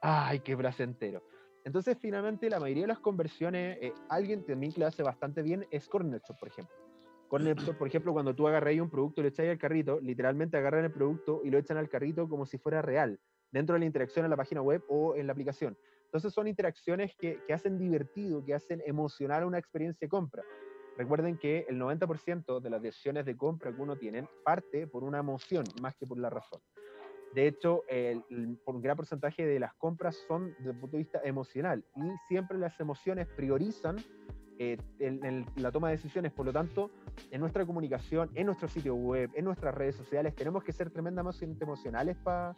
[0.00, 1.20] Ay, qué placentero.
[1.68, 5.66] Entonces, finalmente, la mayoría de las conversiones, eh, alguien también que lo hace bastante bien
[5.70, 6.74] es Corner Shop, por ejemplo.
[7.28, 10.56] Corner Shop, por ejemplo, cuando tú agarras un producto y lo echáis al carrito, literalmente
[10.56, 13.20] agarran el producto y lo echan al carrito como si fuera real,
[13.52, 15.76] dentro de la interacción en la página web o en la aplicación.
[16.06, 20.42] Entonces, son interacciones que, que hacen divertido, que hacen emocional una experiencia de compra.
[20.96, 25.18] Recuerden que el 90% de las decisiones de compra que uno tiene parte por una
[25.18, 26.62] emoción más que por la razón.
[27.34, 28.22] De hecho, el,
[28.64, 32.10] por un gran porcentaje de las compras son desde el punto de vista emocional y
[32.26, 33.96] siempre las emociones priorizan
[34.58, 34.76] eh,
[35.56, 36.32] la toma de decisiones.
[36.32, 36.90] Por lo tanto,
[37.30, 41.62] en nuestra comunicación, en nuestro sitio web, en nuestras redes sociales, tenemos que ser tremendamente
[41.62, 42.56] emocionales para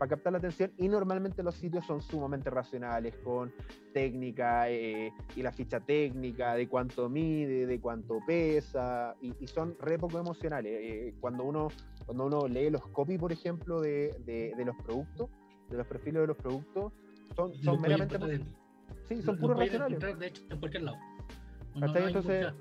[0.00, 3.52] pa captar la atención y normalmente los sitios son sumamente racionales con
[3.92, 9.76] técnica eh, y la ficha técnica de cuánto mide, de cuánto pesa y, y son
[9.78, 10.72] re poco emocionales.
[10.72, 11.68] Eh, cuando uno
[12.06, 15.28] cuando uno lee los copy, por ejemplo, de, de, de, los productos,
[15.68, 16.92] de los perfiles de los productos,
[17.36, 18.18] son, son meramente.
[19.04, 20.18] Sí, son puros racionales.
[20.18, 20.96] De hecho, en cualquier lado.
[21.74, 22.52] No, no entonces,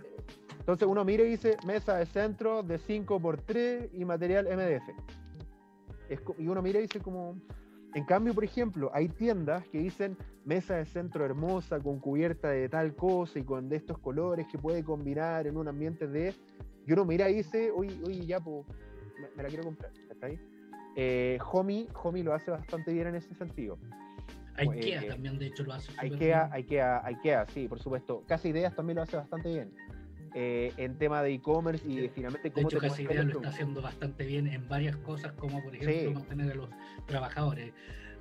[0.59, 5.18] entonces uno mira y dice mesa de centro de 5x3 y material MDF.
[6.09, 7.39] Es, y uno mira y dice como.
[7.95, 12.69] En cambio, por ejemplo, hay tiendas que dicen mesa de centro hermosa con cubierta de
[12.69, 16.35] tal cosa y con de estos colores que puede combinar en un ambiente de.
[16.85, 18.65] Y uno mira y dice, oye, oye, ya, pues
[19.19, 19.91] me, me, la quiero comprar.
[20.09, 20.39] ¿está ahí?
[20.95, 21.87] Eh, Homey
[22.23, 23.79] lo hace bastante bien en ese sentido.
[24.57, 25.91] IKEA eh, también, de hecho, lo hace.
[25.97, 28.23] IKEA, IKEA, IKEA, sí, por supuesto.
[28.27, 29.71] Casa Ideas también lo hace bastante bien.
[30.33, 34.25] Eh, en tema de e-commerce y finalmente cómo de hecho, Ideas lo está haciendo bastante
[34.25, 36.13] bien en varias cosas, como por ejemplo sí.
[36.13, 36.69] mantener a los
[37.05, 37.73] trabajadores.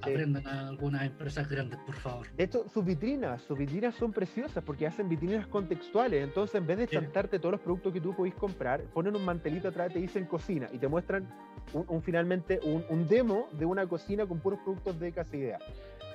[0.05, 0.13] Sí.
[0.13, 2.29] Aprendan a algunas empresas grandes, por favor.
[2.37, 6.23] De hecho, sus vitrinas, sus vitrinas son preciosas porque hacen vitrinas contextuales.
[6.23, 9.67] Entonces, en vez de chantarte todos los productos que tú podéis comprar, ponen un mantelito
[9.67, 11.29] atrás, te dicen cocina y te muestran
[11.73, 15.59] un, un finalmente un, un, demo de una cocina con puros productos de Casa Idea.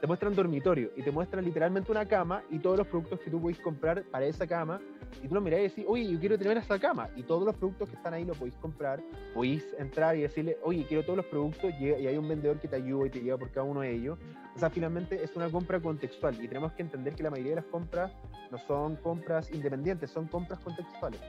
[0.03, 3.39] Te muestran dormitorio y te muestran literalmente una cama y todos los productos que tú
[3.39, 4.81] podéis comprar para esa cama.
[5.23, 7.09] Y tú lo mirás y decís, oye, yo quiero tener esa cama.
[7.15, 9.01] Y todos los productos que están ahí lo podéis comprar.
[9.33, 11.73] Podéis entrar y decirle, oye, quiero todos los productos.
[11.79, 14.19] Y hay un vendedor que te ayuda y te lleva por cada uno de ellos.
[14.53, 16.35] O sea, finalmente es una compra contextual.
[16.43, 18.11] Y tenemos que entender que la mayoría de las compras
[18.51, 21.21] no son compras independientes, son compras contextuales.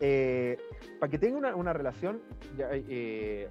[0.00, 0.58] Eh,
[1.00, 2.20] para que tenga una, una relación,
[2.58, 3.48] ya, eh,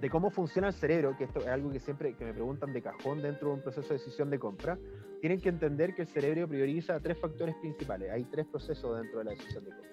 [0.00, 2.82] de cómo funciona el cerebro, que esto es algo que siempre que me preguntan de
[2.82, 4.78] cajón dentro de un proceso de decisión de compra,
[5.20, 8.10] tienen que entender que el cerebro prioriza tres factores principales.
[8.10, 9.90] Hay tres procesos dentro de la decisión de compra.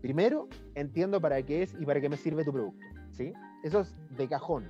[0.00, 2.84] Primero, entiendo para qué es y para qué me sirve tu producto.
[3.12, 3.32] ¿sí?
[3.62, 4.68] Eso es de cajón.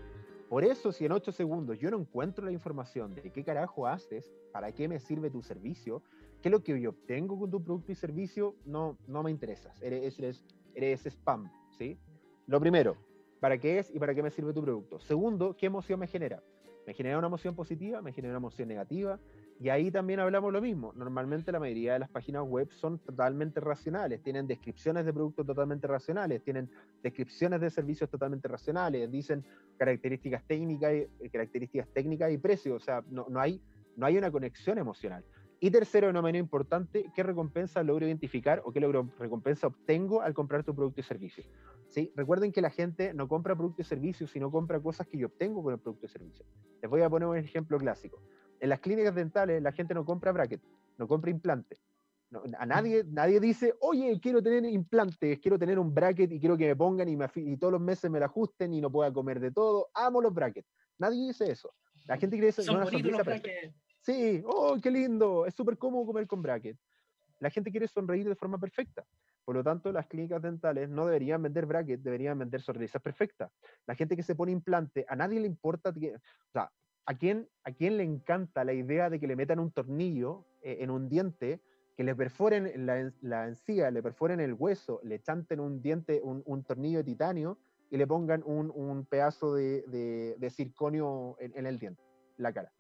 [0.49, 4.31] Por eso, si en 8 segundos yo no encuentro la información de qué carajo haces,
[4.53, 6.03] para qué me sirve tu servicio,
[6.43, 9.81] qué es lo que yo obtengo con tu producto y servicio, no, no me interesas.
[9.81, 10.45] Eres, eres,
[10.75, 11.51] eres spam.
[11.79, 11.99] ¿sí?
[12.47, 12.99] Lo primero,
[13.43, 15.01] para qué es y para qué me sirve tu producto.
[15.01, 16.41] Segundo, qué emoción me genera.
[16.87, 19.19] Me genera una emoción positiva, me genera una emoción negativa.
[19.59, 20.93] Y ahí también hablamos lo mismo.
[20.95, 25.89] Normalmente la mayoría de las páginas web son totalmente racionales, tienen descripciones de productos totalmente
[25.89, 26.71] racionales, tienen
[27.03, 29.45] descripciones de servicios totalmente racionales, dicen
[29.77, 32.77] características técnicas y, características técnicas y precio.
[32.77, 33.61] O sea, no, no, hay,
[33.97, 35.25] no hay una conexión emocional.
[35.65, 40.35] Y tercero, no menos importante, ¿qué recompensa logro identificar o qué logro, recompensa obtengo al
[40.35, 41.45] comprar tu producto y servicio?
[41.87, 42.13] ¿Sí?
[42.17, 45.63] Recuerden que la gente no compra producto y servicio, sino compra cosas que yo obtengo
[45.63, 46.45] con el producto y servicio.
[46.83, 48.21] Les voy a poner un ejemplo clásico.
[48.59, 50.61] En las clínicas dentales la gente no compra bracket,
[50.99, 51.79] no compra implante.
[52.59, 56.67] a nadie, nadie dice, oye, quiero tener implantes, quiero tener un bracket y quiero que
[56.67, 59.39] me pongan y, me, y todos los meses me lo ajusten y no pueda comer
[59.39, 59.91] de todo.
[59.95, 60.67] Amo los brackets.
[60.99, 61.73] Nadie dice eso.
[62.09, 62.65] La gente cree eso.
[62.65, 63.73] Son bonitos los brackets.
[64.03, 66.77] Sí, oh, qué lindo, es súper cómodo comer con bracket.
[67.39, 69.05] La gente quiere sonreír de forma perfecta.
[69.45, 73.53] Por lo tanto, las clínicas dentales no deberían vender bracket, deberían vender sonrisas perfectas.
[73.87, 76.73] La gente que se pone implante, a nadie le importa, o sea,
[77.07, 80.79] ¿a quién, ¿a quién le encanta la idea de que le metan un tornillo eh,
[80.81, 81.61] en un diente,
[81.97, 86.99] que le perforen la, encía, le perforen el hueso, le chanten un diente, un, tornillo
[86.99, 87.59] de titanio
[87.91, 89.83] y le pongan un, pedazo de,
[90.39, 92.03] de, circonio en, en el diente,
[92.37, 92.73] la cara?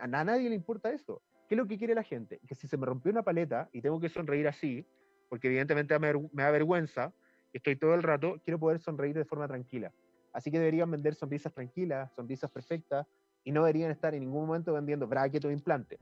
[0.00, 1.22] A, nadie le importa eso.
[1.48, 2.40] ¿Qué es lo que quiere la gente?
[2.46, 4.86] Que si se me rompió una paleta y tengo que sonreír así,
[5.28, 7.12] porque evidentemente me, da vergüenza,
[7.52, 9.92] estoy todo el rato, quiero poder sonreír de forma tranquila.
[10.32, 13.06] Así que deberían vender sonrisas tranquilas, sonrisas perfectas,
[13.44, 15.98] y no deberían estar en ningún momento vendiendo bracket o implante.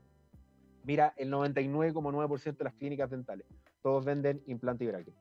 [0.83, 3.45] Mira, el 99,9% de las clínicas dentales,
[3.81, 5.15] todos venden implante y bracket.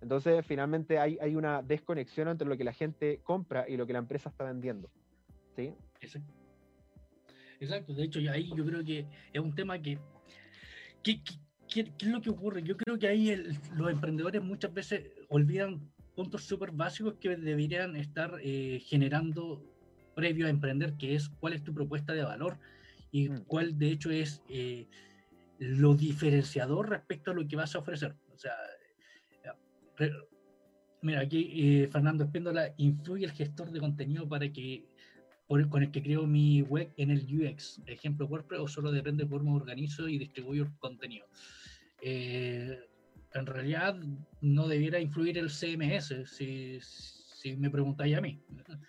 [0.00, 3.92] Entonces, finalmente hay, hay una desconexión entre lo que la gente compra y lo que
[3.92, 4.90] la empresa está vendiendo.
[5.56, 5.74] ¿Sí?
[7.60, 9.98] Exacto, de hecho, ahí yo creo que es un tema que,
[11.02, 11.20] ¿qué,
[11.76, 12.62] es lo que ocurre?
[12.62, 13.36] Yo creo que ahí
[13.74, 19.62] los emprendedores muchas veces olvidan puntos súper básicos que deberían estar eh, generando
[20.14, 22.58] previo a emprender, que es cuál es tu propuesta de valor
[23.12, 23.44] y mm.
[23.44, 24.88] cuál de hecho es eh,
[25.58, 28.16] lo diferenciador respecto a lo que vas a ofrecer.
[28.34, 28.54] O sea,
[31.02, 34.89] mira, aquí eh, Fernando Espíndola influye el gestor de contenido para que
[35.68, 39.30] con el que creo mi web en el UX, ejemplo WordPress, o solo depende de
[39.30, 41.26] cómo organizo y distribuyo el contenido.
[42.00, 42.78] Eh,
[43.34, 43.96] en realidad
[44.40, 48.40] no debiera influir el CMS, si, si me preguntáis a mí.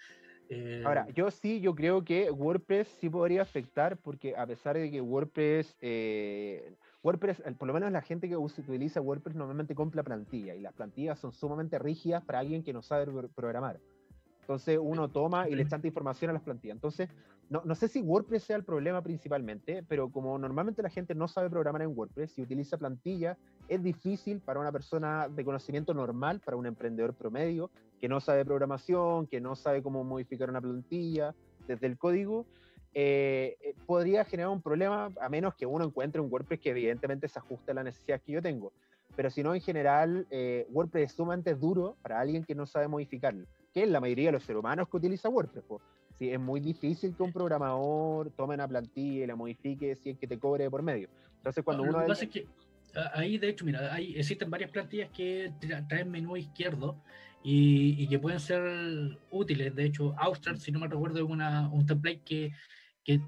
[0.53, 4.91] Eh, Ahora, yo sí, yo creo que WordPress sí podría afectar, porque a pesar de
[4.91, 10.53] que WordPress, eh, WordPress, por lo menos la gente que utiliza WordPress normalmente compra plantilla,
[10.53, 13.79] y las plantillas son sumamente rígidas para alguien que no sabe programar.
[14.51, 16.75] Entonces uno toma y le chanta información a las plantillas.
[16.75, 17.07] Entonces,
[17.49, 21.29] no, no, sé si WordPress sea el problema principalmente, pero como normalmente la gente no
[21.29, 23.37] sabe programar en WordPress y utiliza plantilla,
[23.69, 27.71] es difícil para una persona de conocimiento normal, para un emprendedor promedio,
[28.01, 31.33] que no sabe programación, que no sabe cómo modificar una plantilla
[31.65, 32.45] desde el código,
[32.93, 37.29] eh, eh, podría generar un problema a menos que uno encuentre un WordPress que evidentemente
[37.29, 38.73] se ajuste a las necesidades que yo tengo.
[39.15, 42.89] Pero si no, en general, eh, WordPress es sumamente duro para alguien que no sabe
[42.89, 45.65] modificarlo que es la mayoría de los seres humanos que utiliza WordPress.
[46.17, 50.17] Sí, es muy difícil que un programador tome una plantilla y la modifique si es
[50.17, 51.09] que te cobre por medio.
[51.37, 51.93] Entonces, cuando uno.
[51.93, 52.47] Lo que pasa es que
[53.13, 55.51] ahí, de hecho, mira, hay, existen varias plantillas que
[55.87, 57.01] traen menú izquierdo
[57.43, 59.75] y, que pueden ser útiles.
[59.75, 62.51] De hecho, Austral, si no me recuerdo, es una, un template que,
[63.03, 63.21] que,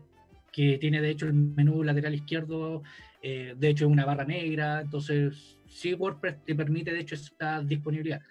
[0.51, 2.83] que, tiene, de hecho, el menú lateral izquierdo.
[3.21, 4.81] Eh, de hecho, es una barra negra.
[4.81, 8.21] Entonces, sí, WordPress te permite, de hecho, esta disponibilidad.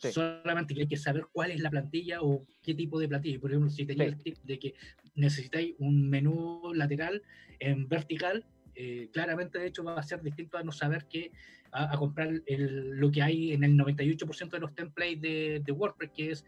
[0.00, 3.38] Solamente que hay que saber cuál es la plantilla o qué tipo de plantilla.
[3.38, 4.74] Por ejemplo, si tenéis el tip de que
[5.14, 7.22] necesitáis un menú lateral
[7.58, 11.32] en vertical, eh, claramente de hecho va a ser distinto a no saber que
[11.72, 16.10] a, comprar el, lo que hay en el 98% de los templates de, de, WordPress,
[16.10, 16.44] que es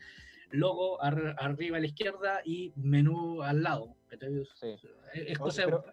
[0.50, 3.96] logo arriba a la izquierda y menú al lado.
[5.14, 5.84] es cosa pero,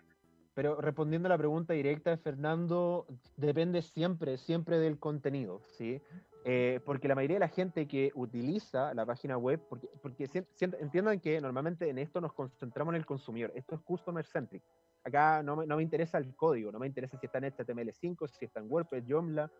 [0.53, 3.05] pero, respondiendo a la pregunta directa de Fernando,
[3.37, 6.01] depende siempre, siempre del contenido, ¿sí?
[6.45, 10.29] Eh, porque la mayoría de la gente que utiliza la página web, porque, porque
[10.61, 14.63] entiendan que normalmente en esto nos concentramos en el consumidor, esto es customer centric.
[15.03, 18.27] Acá no me, no me interesa el código, no me interesa si está en HTML5,
[18.27, 19.51] si está en WordPress, Joomla.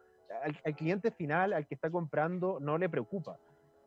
[0.43, 3.37] Al, cliente final, al que está comprando, no le preocupa.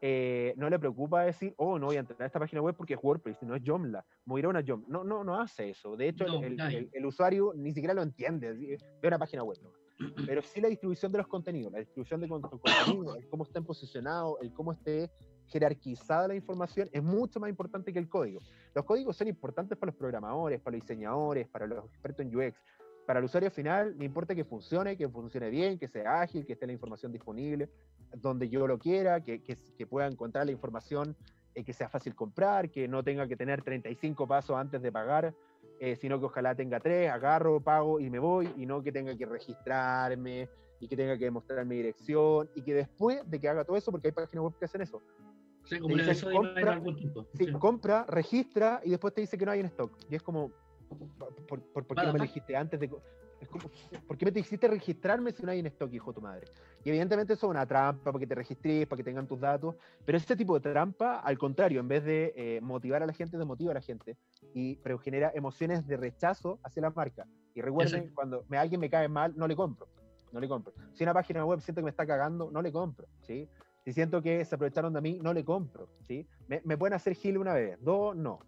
[0.00, 2.94] Eh, no le preocupa decir, oh, no voy a entrar a esta página web porque
[2.94, 4.88] es WordPress, no es Joomla, voy a ir a una Joomla.
[4.88, 5.96] No, no, no hace eso.
[5.96, 9.58] De hecho, el, el, el, usuario ni siquiera lo entiende, ve una página web.
[9.62, 9.70] ¿no?
[10.26, 14.36] Pero sí la distribución de los contenidos, la distribución de contenidos, el cómo estén posicionados,
[14.40, 15.10] el cómo esté
[15.46, 18.40] jerarquizada la información es mucho más importante que el código.
[18.74, 22.58] Los códigos son importantes para los programadores, para los diseñadores, para los expertos en UX.
[23.06, 26.52] Para el usuario final, le importa que funcione, que funcione bien, que sea ágil, que
[26.52, 27.68] esté la información disponible
[28.16, 31.16] donde yo lo quiera, que, que, que pueda encontrar la información,
[31.54, 35.34] eh, que sea fácil comprar, que no tenga que tener 35 pasos antes de pagar
[35.82, 39.16] eh, sino que ojalá tenga tres, agarro, pago y me voy, y no que tenga
[39.16, 43.64] que registrarme y que tenga que demostrar mi dirección, y que después de que haga
[43.64, 45.02] todo eso, porque hay páginas web que hacen eso.
[45.64, 46.80] Sí, como eso compra,
[47.34, 49.92] sí, compra, registra y después te dice que no hay en stock.
[50.08, 50.52] Y es como,
[51.48, 52.88] ¿por, por, qué no me dijiste antes de.?
[53.42, 53.64] Es como,
[54.06, 56.46] ¿por qué me te hiciste registrarme si no hay en stock, hijo de tu madre?
[56.84, 59.74] Y evidentemente eso es una trampa para que te registres, para que tengan tus datos,
[60.06, 63.36] pero ese tipo de trampa, al contrario, en vez de eh, motivar a la gente,
[63.36, 64.16] desmotiva a la gente,
[64.54, 67.26] y, pero genera emociones de rechazo hacia la marca.
[67.52, 69.88] Y recuerden, cuando me, alguien me cae mal, no le compro,
[70.30, 70.72] no le compro.
[70.92, 73.48] Si una página web siento que me está cagando, no le compro, ¿sí?
[73.84, 76.28] Si siento que se aprovecharon de mí, no le compro, ¿sí?
[76.46, 78.38] Me, me pueden hacer gil una vez, dos, no.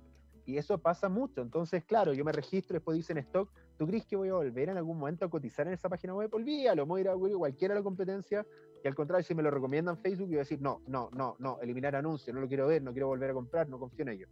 [0.47, 1.41] Y eso pasa mucho.
[1.41, 4.77] Entonces, claro, yo me registro, después dicen stock, ¿tú crees que voy a volver en
[4.77, 6.33] algún momento a cotizar en esa página web?
[6.33, 8.47] Olvídalo, voy a ir a cualquiera de la competencia
[8.85, 11.37] y al contrario, si me lo recomiendan Facebook, yo voy a decir, no, no, no,
[11.39, 14.11] no, eliminar anuncios, no lo quiero ver, no quiero volver a comprar, no confío en
[14.11, 14.31] ellos.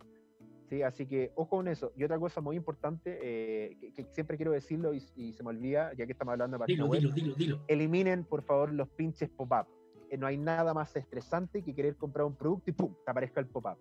[0.69, 0.83] ¿Sí?
[0.83, 1.93] Así que ojo con eso.
[1.97, 6.07] Y otra cosa muy importante, eh, que, siempre quiero decirlo y, se me olvida, ya
[6.07, 9.67] que estamos hablando de página web, dilo, dilo, eliminen por favor los pinches pop-up.
[10.11, 12.95] Eh, no hay nada más estresante que querer comprar un producto y ¡pum!
[13.05, 13.79] te aparezca el pop-up.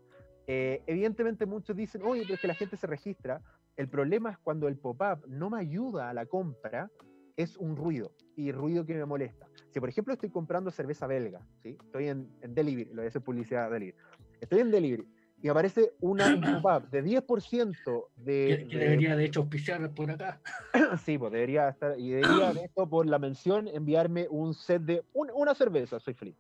[0.48, 3.42] Eh, evidentemente muchos dicen, oye, pero es que la gente se registra.
[3.78, 6.90] El problema es cuando el pop-up no me ayuda a la compra,
[7.38, 9.48] es un ruido, y ruido que me molesta.
[9.70, 11.78] Si por ejemplo estoy comprando cerveza belga, ¿sí?
[11.86, 13.98] estoy en, delivery, lo voy a hacer publicidad delivery,
[14.40, 15.08] estoy en delivery,
[15.42, 18.68] y aparece una, un pop-up de 10% de...
[18.70, 20.40] Que, debería de hecho auspiciar por acá.
[21.04, 25.04] sí, pues debería estar, y debería de esto por la mención enviarme un set de
[25.14, 26.36] una cerveza, soy feliz.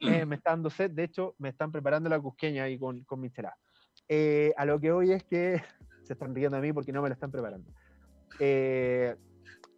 [0.00, 3.18] Eh, me está dando sed, de hecho, me están preparando la cusqueña ahí con, con
[3.18, 3.30] mi
[4.08, 5.62] eh, a lo que hoy es que
[6.06, 7.70] se están riendo a mí porque no me la están preparando.
[8.38, 9.16] Eh,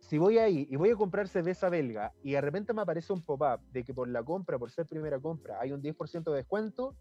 [0.00, 3.22] si voy ahí y voy a comprar cerveza belga y de repente me aparece un
[3.22, 6.94] pop-up de que por la compra, por ser primera compra, hay un 10% de descuento,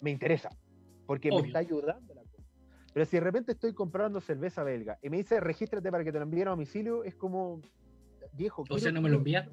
[0.00, 0.50] me interesa,
[1.06, 2.44] porque me está ayudando la compra.
[2.92, 6.18] Pero si de repente estoy comprando cerveza belga y me dice regístrate para que te
[6.18, 7.60] lo envíen a domicilio, es como,
[8.32, 8.64] viejo.
[8.68, 9.50] O sea, no me lo envían.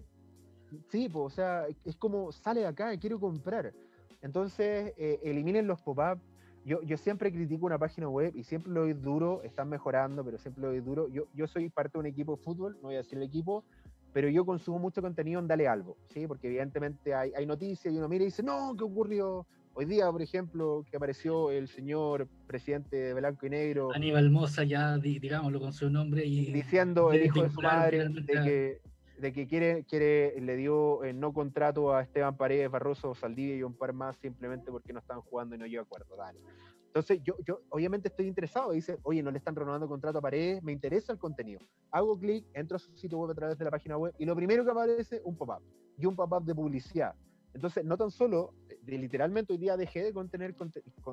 [0.89, 3.73] Sí, pues, o sea, es como sale de acá, quiero comprar.
[4.21, 6.19] Entonces, eh, eliminen los pop-up.
[6.65, 10.37] Yo, yo siempre critico una página web y siempre lo doy duro, están mejorando, pero
[10.37, 11.09] siempre lo doy duro.
[11.09, 13.65] Yo, yo soy parte de un equipo de fútbol, no voy a decir el equipo,
[14.13, 16.25] pero yo consumo mucho contenido en Dale Algo, ¿sí?
[16.27, 19.45] Porque evidentemente hay, hay noticias y uno mira y dice, no, ¿qué ocurrió?
[19.75, 23.91] Hoy día, por ejemplo, que apareció el señor presidente de Blanco y Negro.
[23.93, 26.23] Aníbal Moza, ya digámoslo con su nombre.
[26.25, 28.81] y Diciendo el hijo de su madre de que
[29.17, 33.63] de que quiere, quiere, le dio eh, no contrato a Esteban Paredes, Barroso, Saldivia y
[33.63, 36.15] un par más simplemente porque no están jugando y no lleva acuerdo.
[36.15, 36.39] Dale.
[36.87, 38.71] Entonces, yo, yo obviamente estoy interesado.
[38.71, 41.59] Dice, oye, no le están renovando contrato a Paredes, me interesa el contenido.
[41.89, 44.35] Hago clic, entro a su sitio web a través de la página web y lo
[44.35, 45.63] primero que aparece, un pop-up.
[45.97, 47.15] Y un pop-up de publicidad.
[47.53, 48.53] Entonces, no tan solo,
[48.83, 50.13] de, literalmente hoy día dejé de,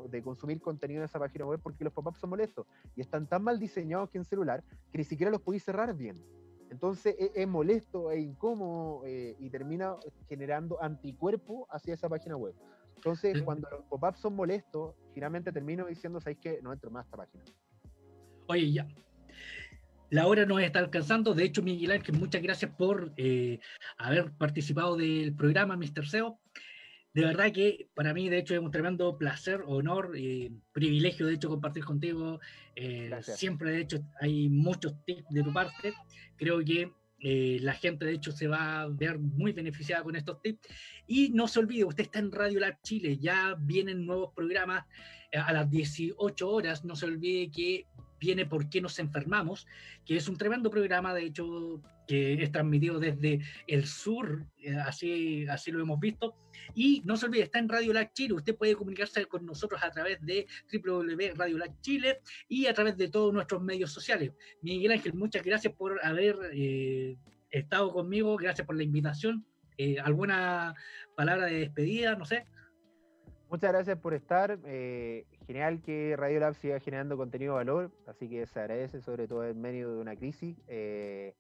[0.09, 3.43] de consumir contenido en esa página web porque los pop-ups son molestos y están tan
[3.43, 6.23] mal diseñados que en celular que ni siquiera los podéis cerrar bien.
[6.71, 9.97] Entonces es, molesto, e incómodo eh, y termina
[10.29, 12.55] generando anticuerpo hacia esa página web.
[12.97, 16.61] Entonces, cuando los pop-ups son molestos, finalmente termino diciendo, ¿sabéis qué?
[16.63, 17.45] No entro más a esta página.
[18.47, 18.87] Oye, ya.
[20.11, 21.35] La hora nos está alcanzando.
[21.35, 23.59] De hecho, Miguel Ángel, muchas gracias por eh,
[23.97, 26.07] haber participado del programa, Mr.
[26.07, 26.39] SEO
[27.13, 31.35] de verdad que para mí, de hecho, es un tremendo placer, honor y privilegio, de
[31.35, 32.41] hecho, compartir contigo.
[32.77, 35.93] Eh, siempre, de hecho, hay muchos tips de tu parte.
[36.37, 40.41] Creo que eh, la gente, de hecho, se va a ver muy beneficiada con estos
[40.41, 40.69] tips.
[41.09, 44.87] Y no se olvide, usted está en Radio Lab Chile, ya vienen nuevos programas
[45.33, 46.85] eh, a las 18 horas.
[46.85, 47.87] No se olvide que
[48.21, 49.67] viene ¿Por qué nos enfermamos?
[50.05, 55.47] que es un tremendo programa, de hecho, que es transmitido desde el sur, eh, así,
[55.49, 56.35] así lo hemos visto.
[56.75, 59.91] Y no se olvide, está en Radio Lag Chile, usted puede comunicarse con nosotros a
[59.91, 64.33] través de www.radio Chile y a través de todos nuestros medios sociales.
[64.63, 67.17] Miguel Ángel, muchas gracias por haber eh,
[67.51, 69.45] estado conmigo, gracias por la invitación.
[69.79, 70.75] Eh, ¿Alguna
[71.17, 72.15] palabra de despedida?
[72.15, 72.45] No sé.
[73.51, 74.61] Muchas gracias por estar.
[74.65, 79.27] Eh, genial que Radio Lab siga generando contenido de valor, así que se agradece, sobre
[79.27, 80.57] todo en medio de una crisis.
[80.69, 81.35] Eh,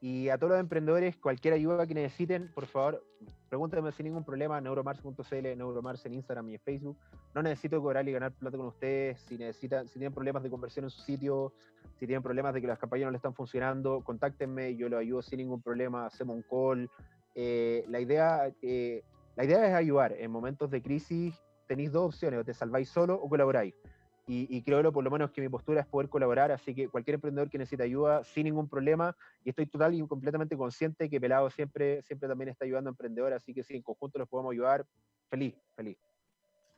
[0.00, 3.06] y a todos los emprendedores, cualquier ayuda que necesiten, por favor,
[3.48, 6.98] pregúntenme sin ningún problema, neuromars.cl, neuromars en Instagram y en Facebook.
[7.32, 9.20] No necesito cobrar y ganar plata con ustedes.
[9.20, 11.52] Si necesitan, si tienen problemas de conversión en su sitio,
[11.94, 15.22] si tienen problemas de que las campañas no le están funcionando, contáctenme, yo los ayudo
[15.22, 16.90] sin ningún problema, hacemos un call.
[17.36, 18.52] Eh, la idea
[19.36, 20.14] la idea es ayudar.
[20.18, 21.34] En momentos de crisis
[21.66, 23.74] tenéis dos opciones, o te salváis solo o colaboráis.
[24.28, 27.48] Y, creo por lo menos que mi postura es poder colaborar, así que cualquier emprendedor
[27.48, 32.02] que necesite ayuda, sin ningún problema, y estoy total y completamente consciente que Pelado siempre,
[32.02, 34.84] siempre también está ayudando a emprendedores, así que si en conjunto los podemos ayudar,
[35.30, 35.96] feliz, feliz.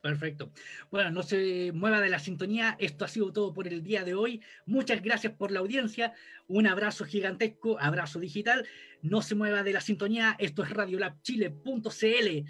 [0.01, 0.51] Perfecto.
[0.91, 2.77] Bueno, no se mueva de la sintonía.
[2.79, 4.41] Esto ha sido todo por el día de hoy.
[4.65, 6.13] Muchas gracias por la audiencia.
[6.47, 8.65] Un abrazo gigantesco, abrazo digital.
[9.01, 10.37] No se mueva de la sintonía.
[10.39, 12.45] Esto es radiolabchile.cl.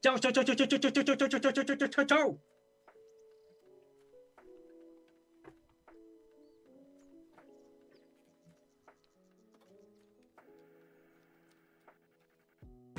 [0.00, 2.55] Chao, chao, chao, chao, chao, chao, chao, chao, chao, chao, chao, chao, chao.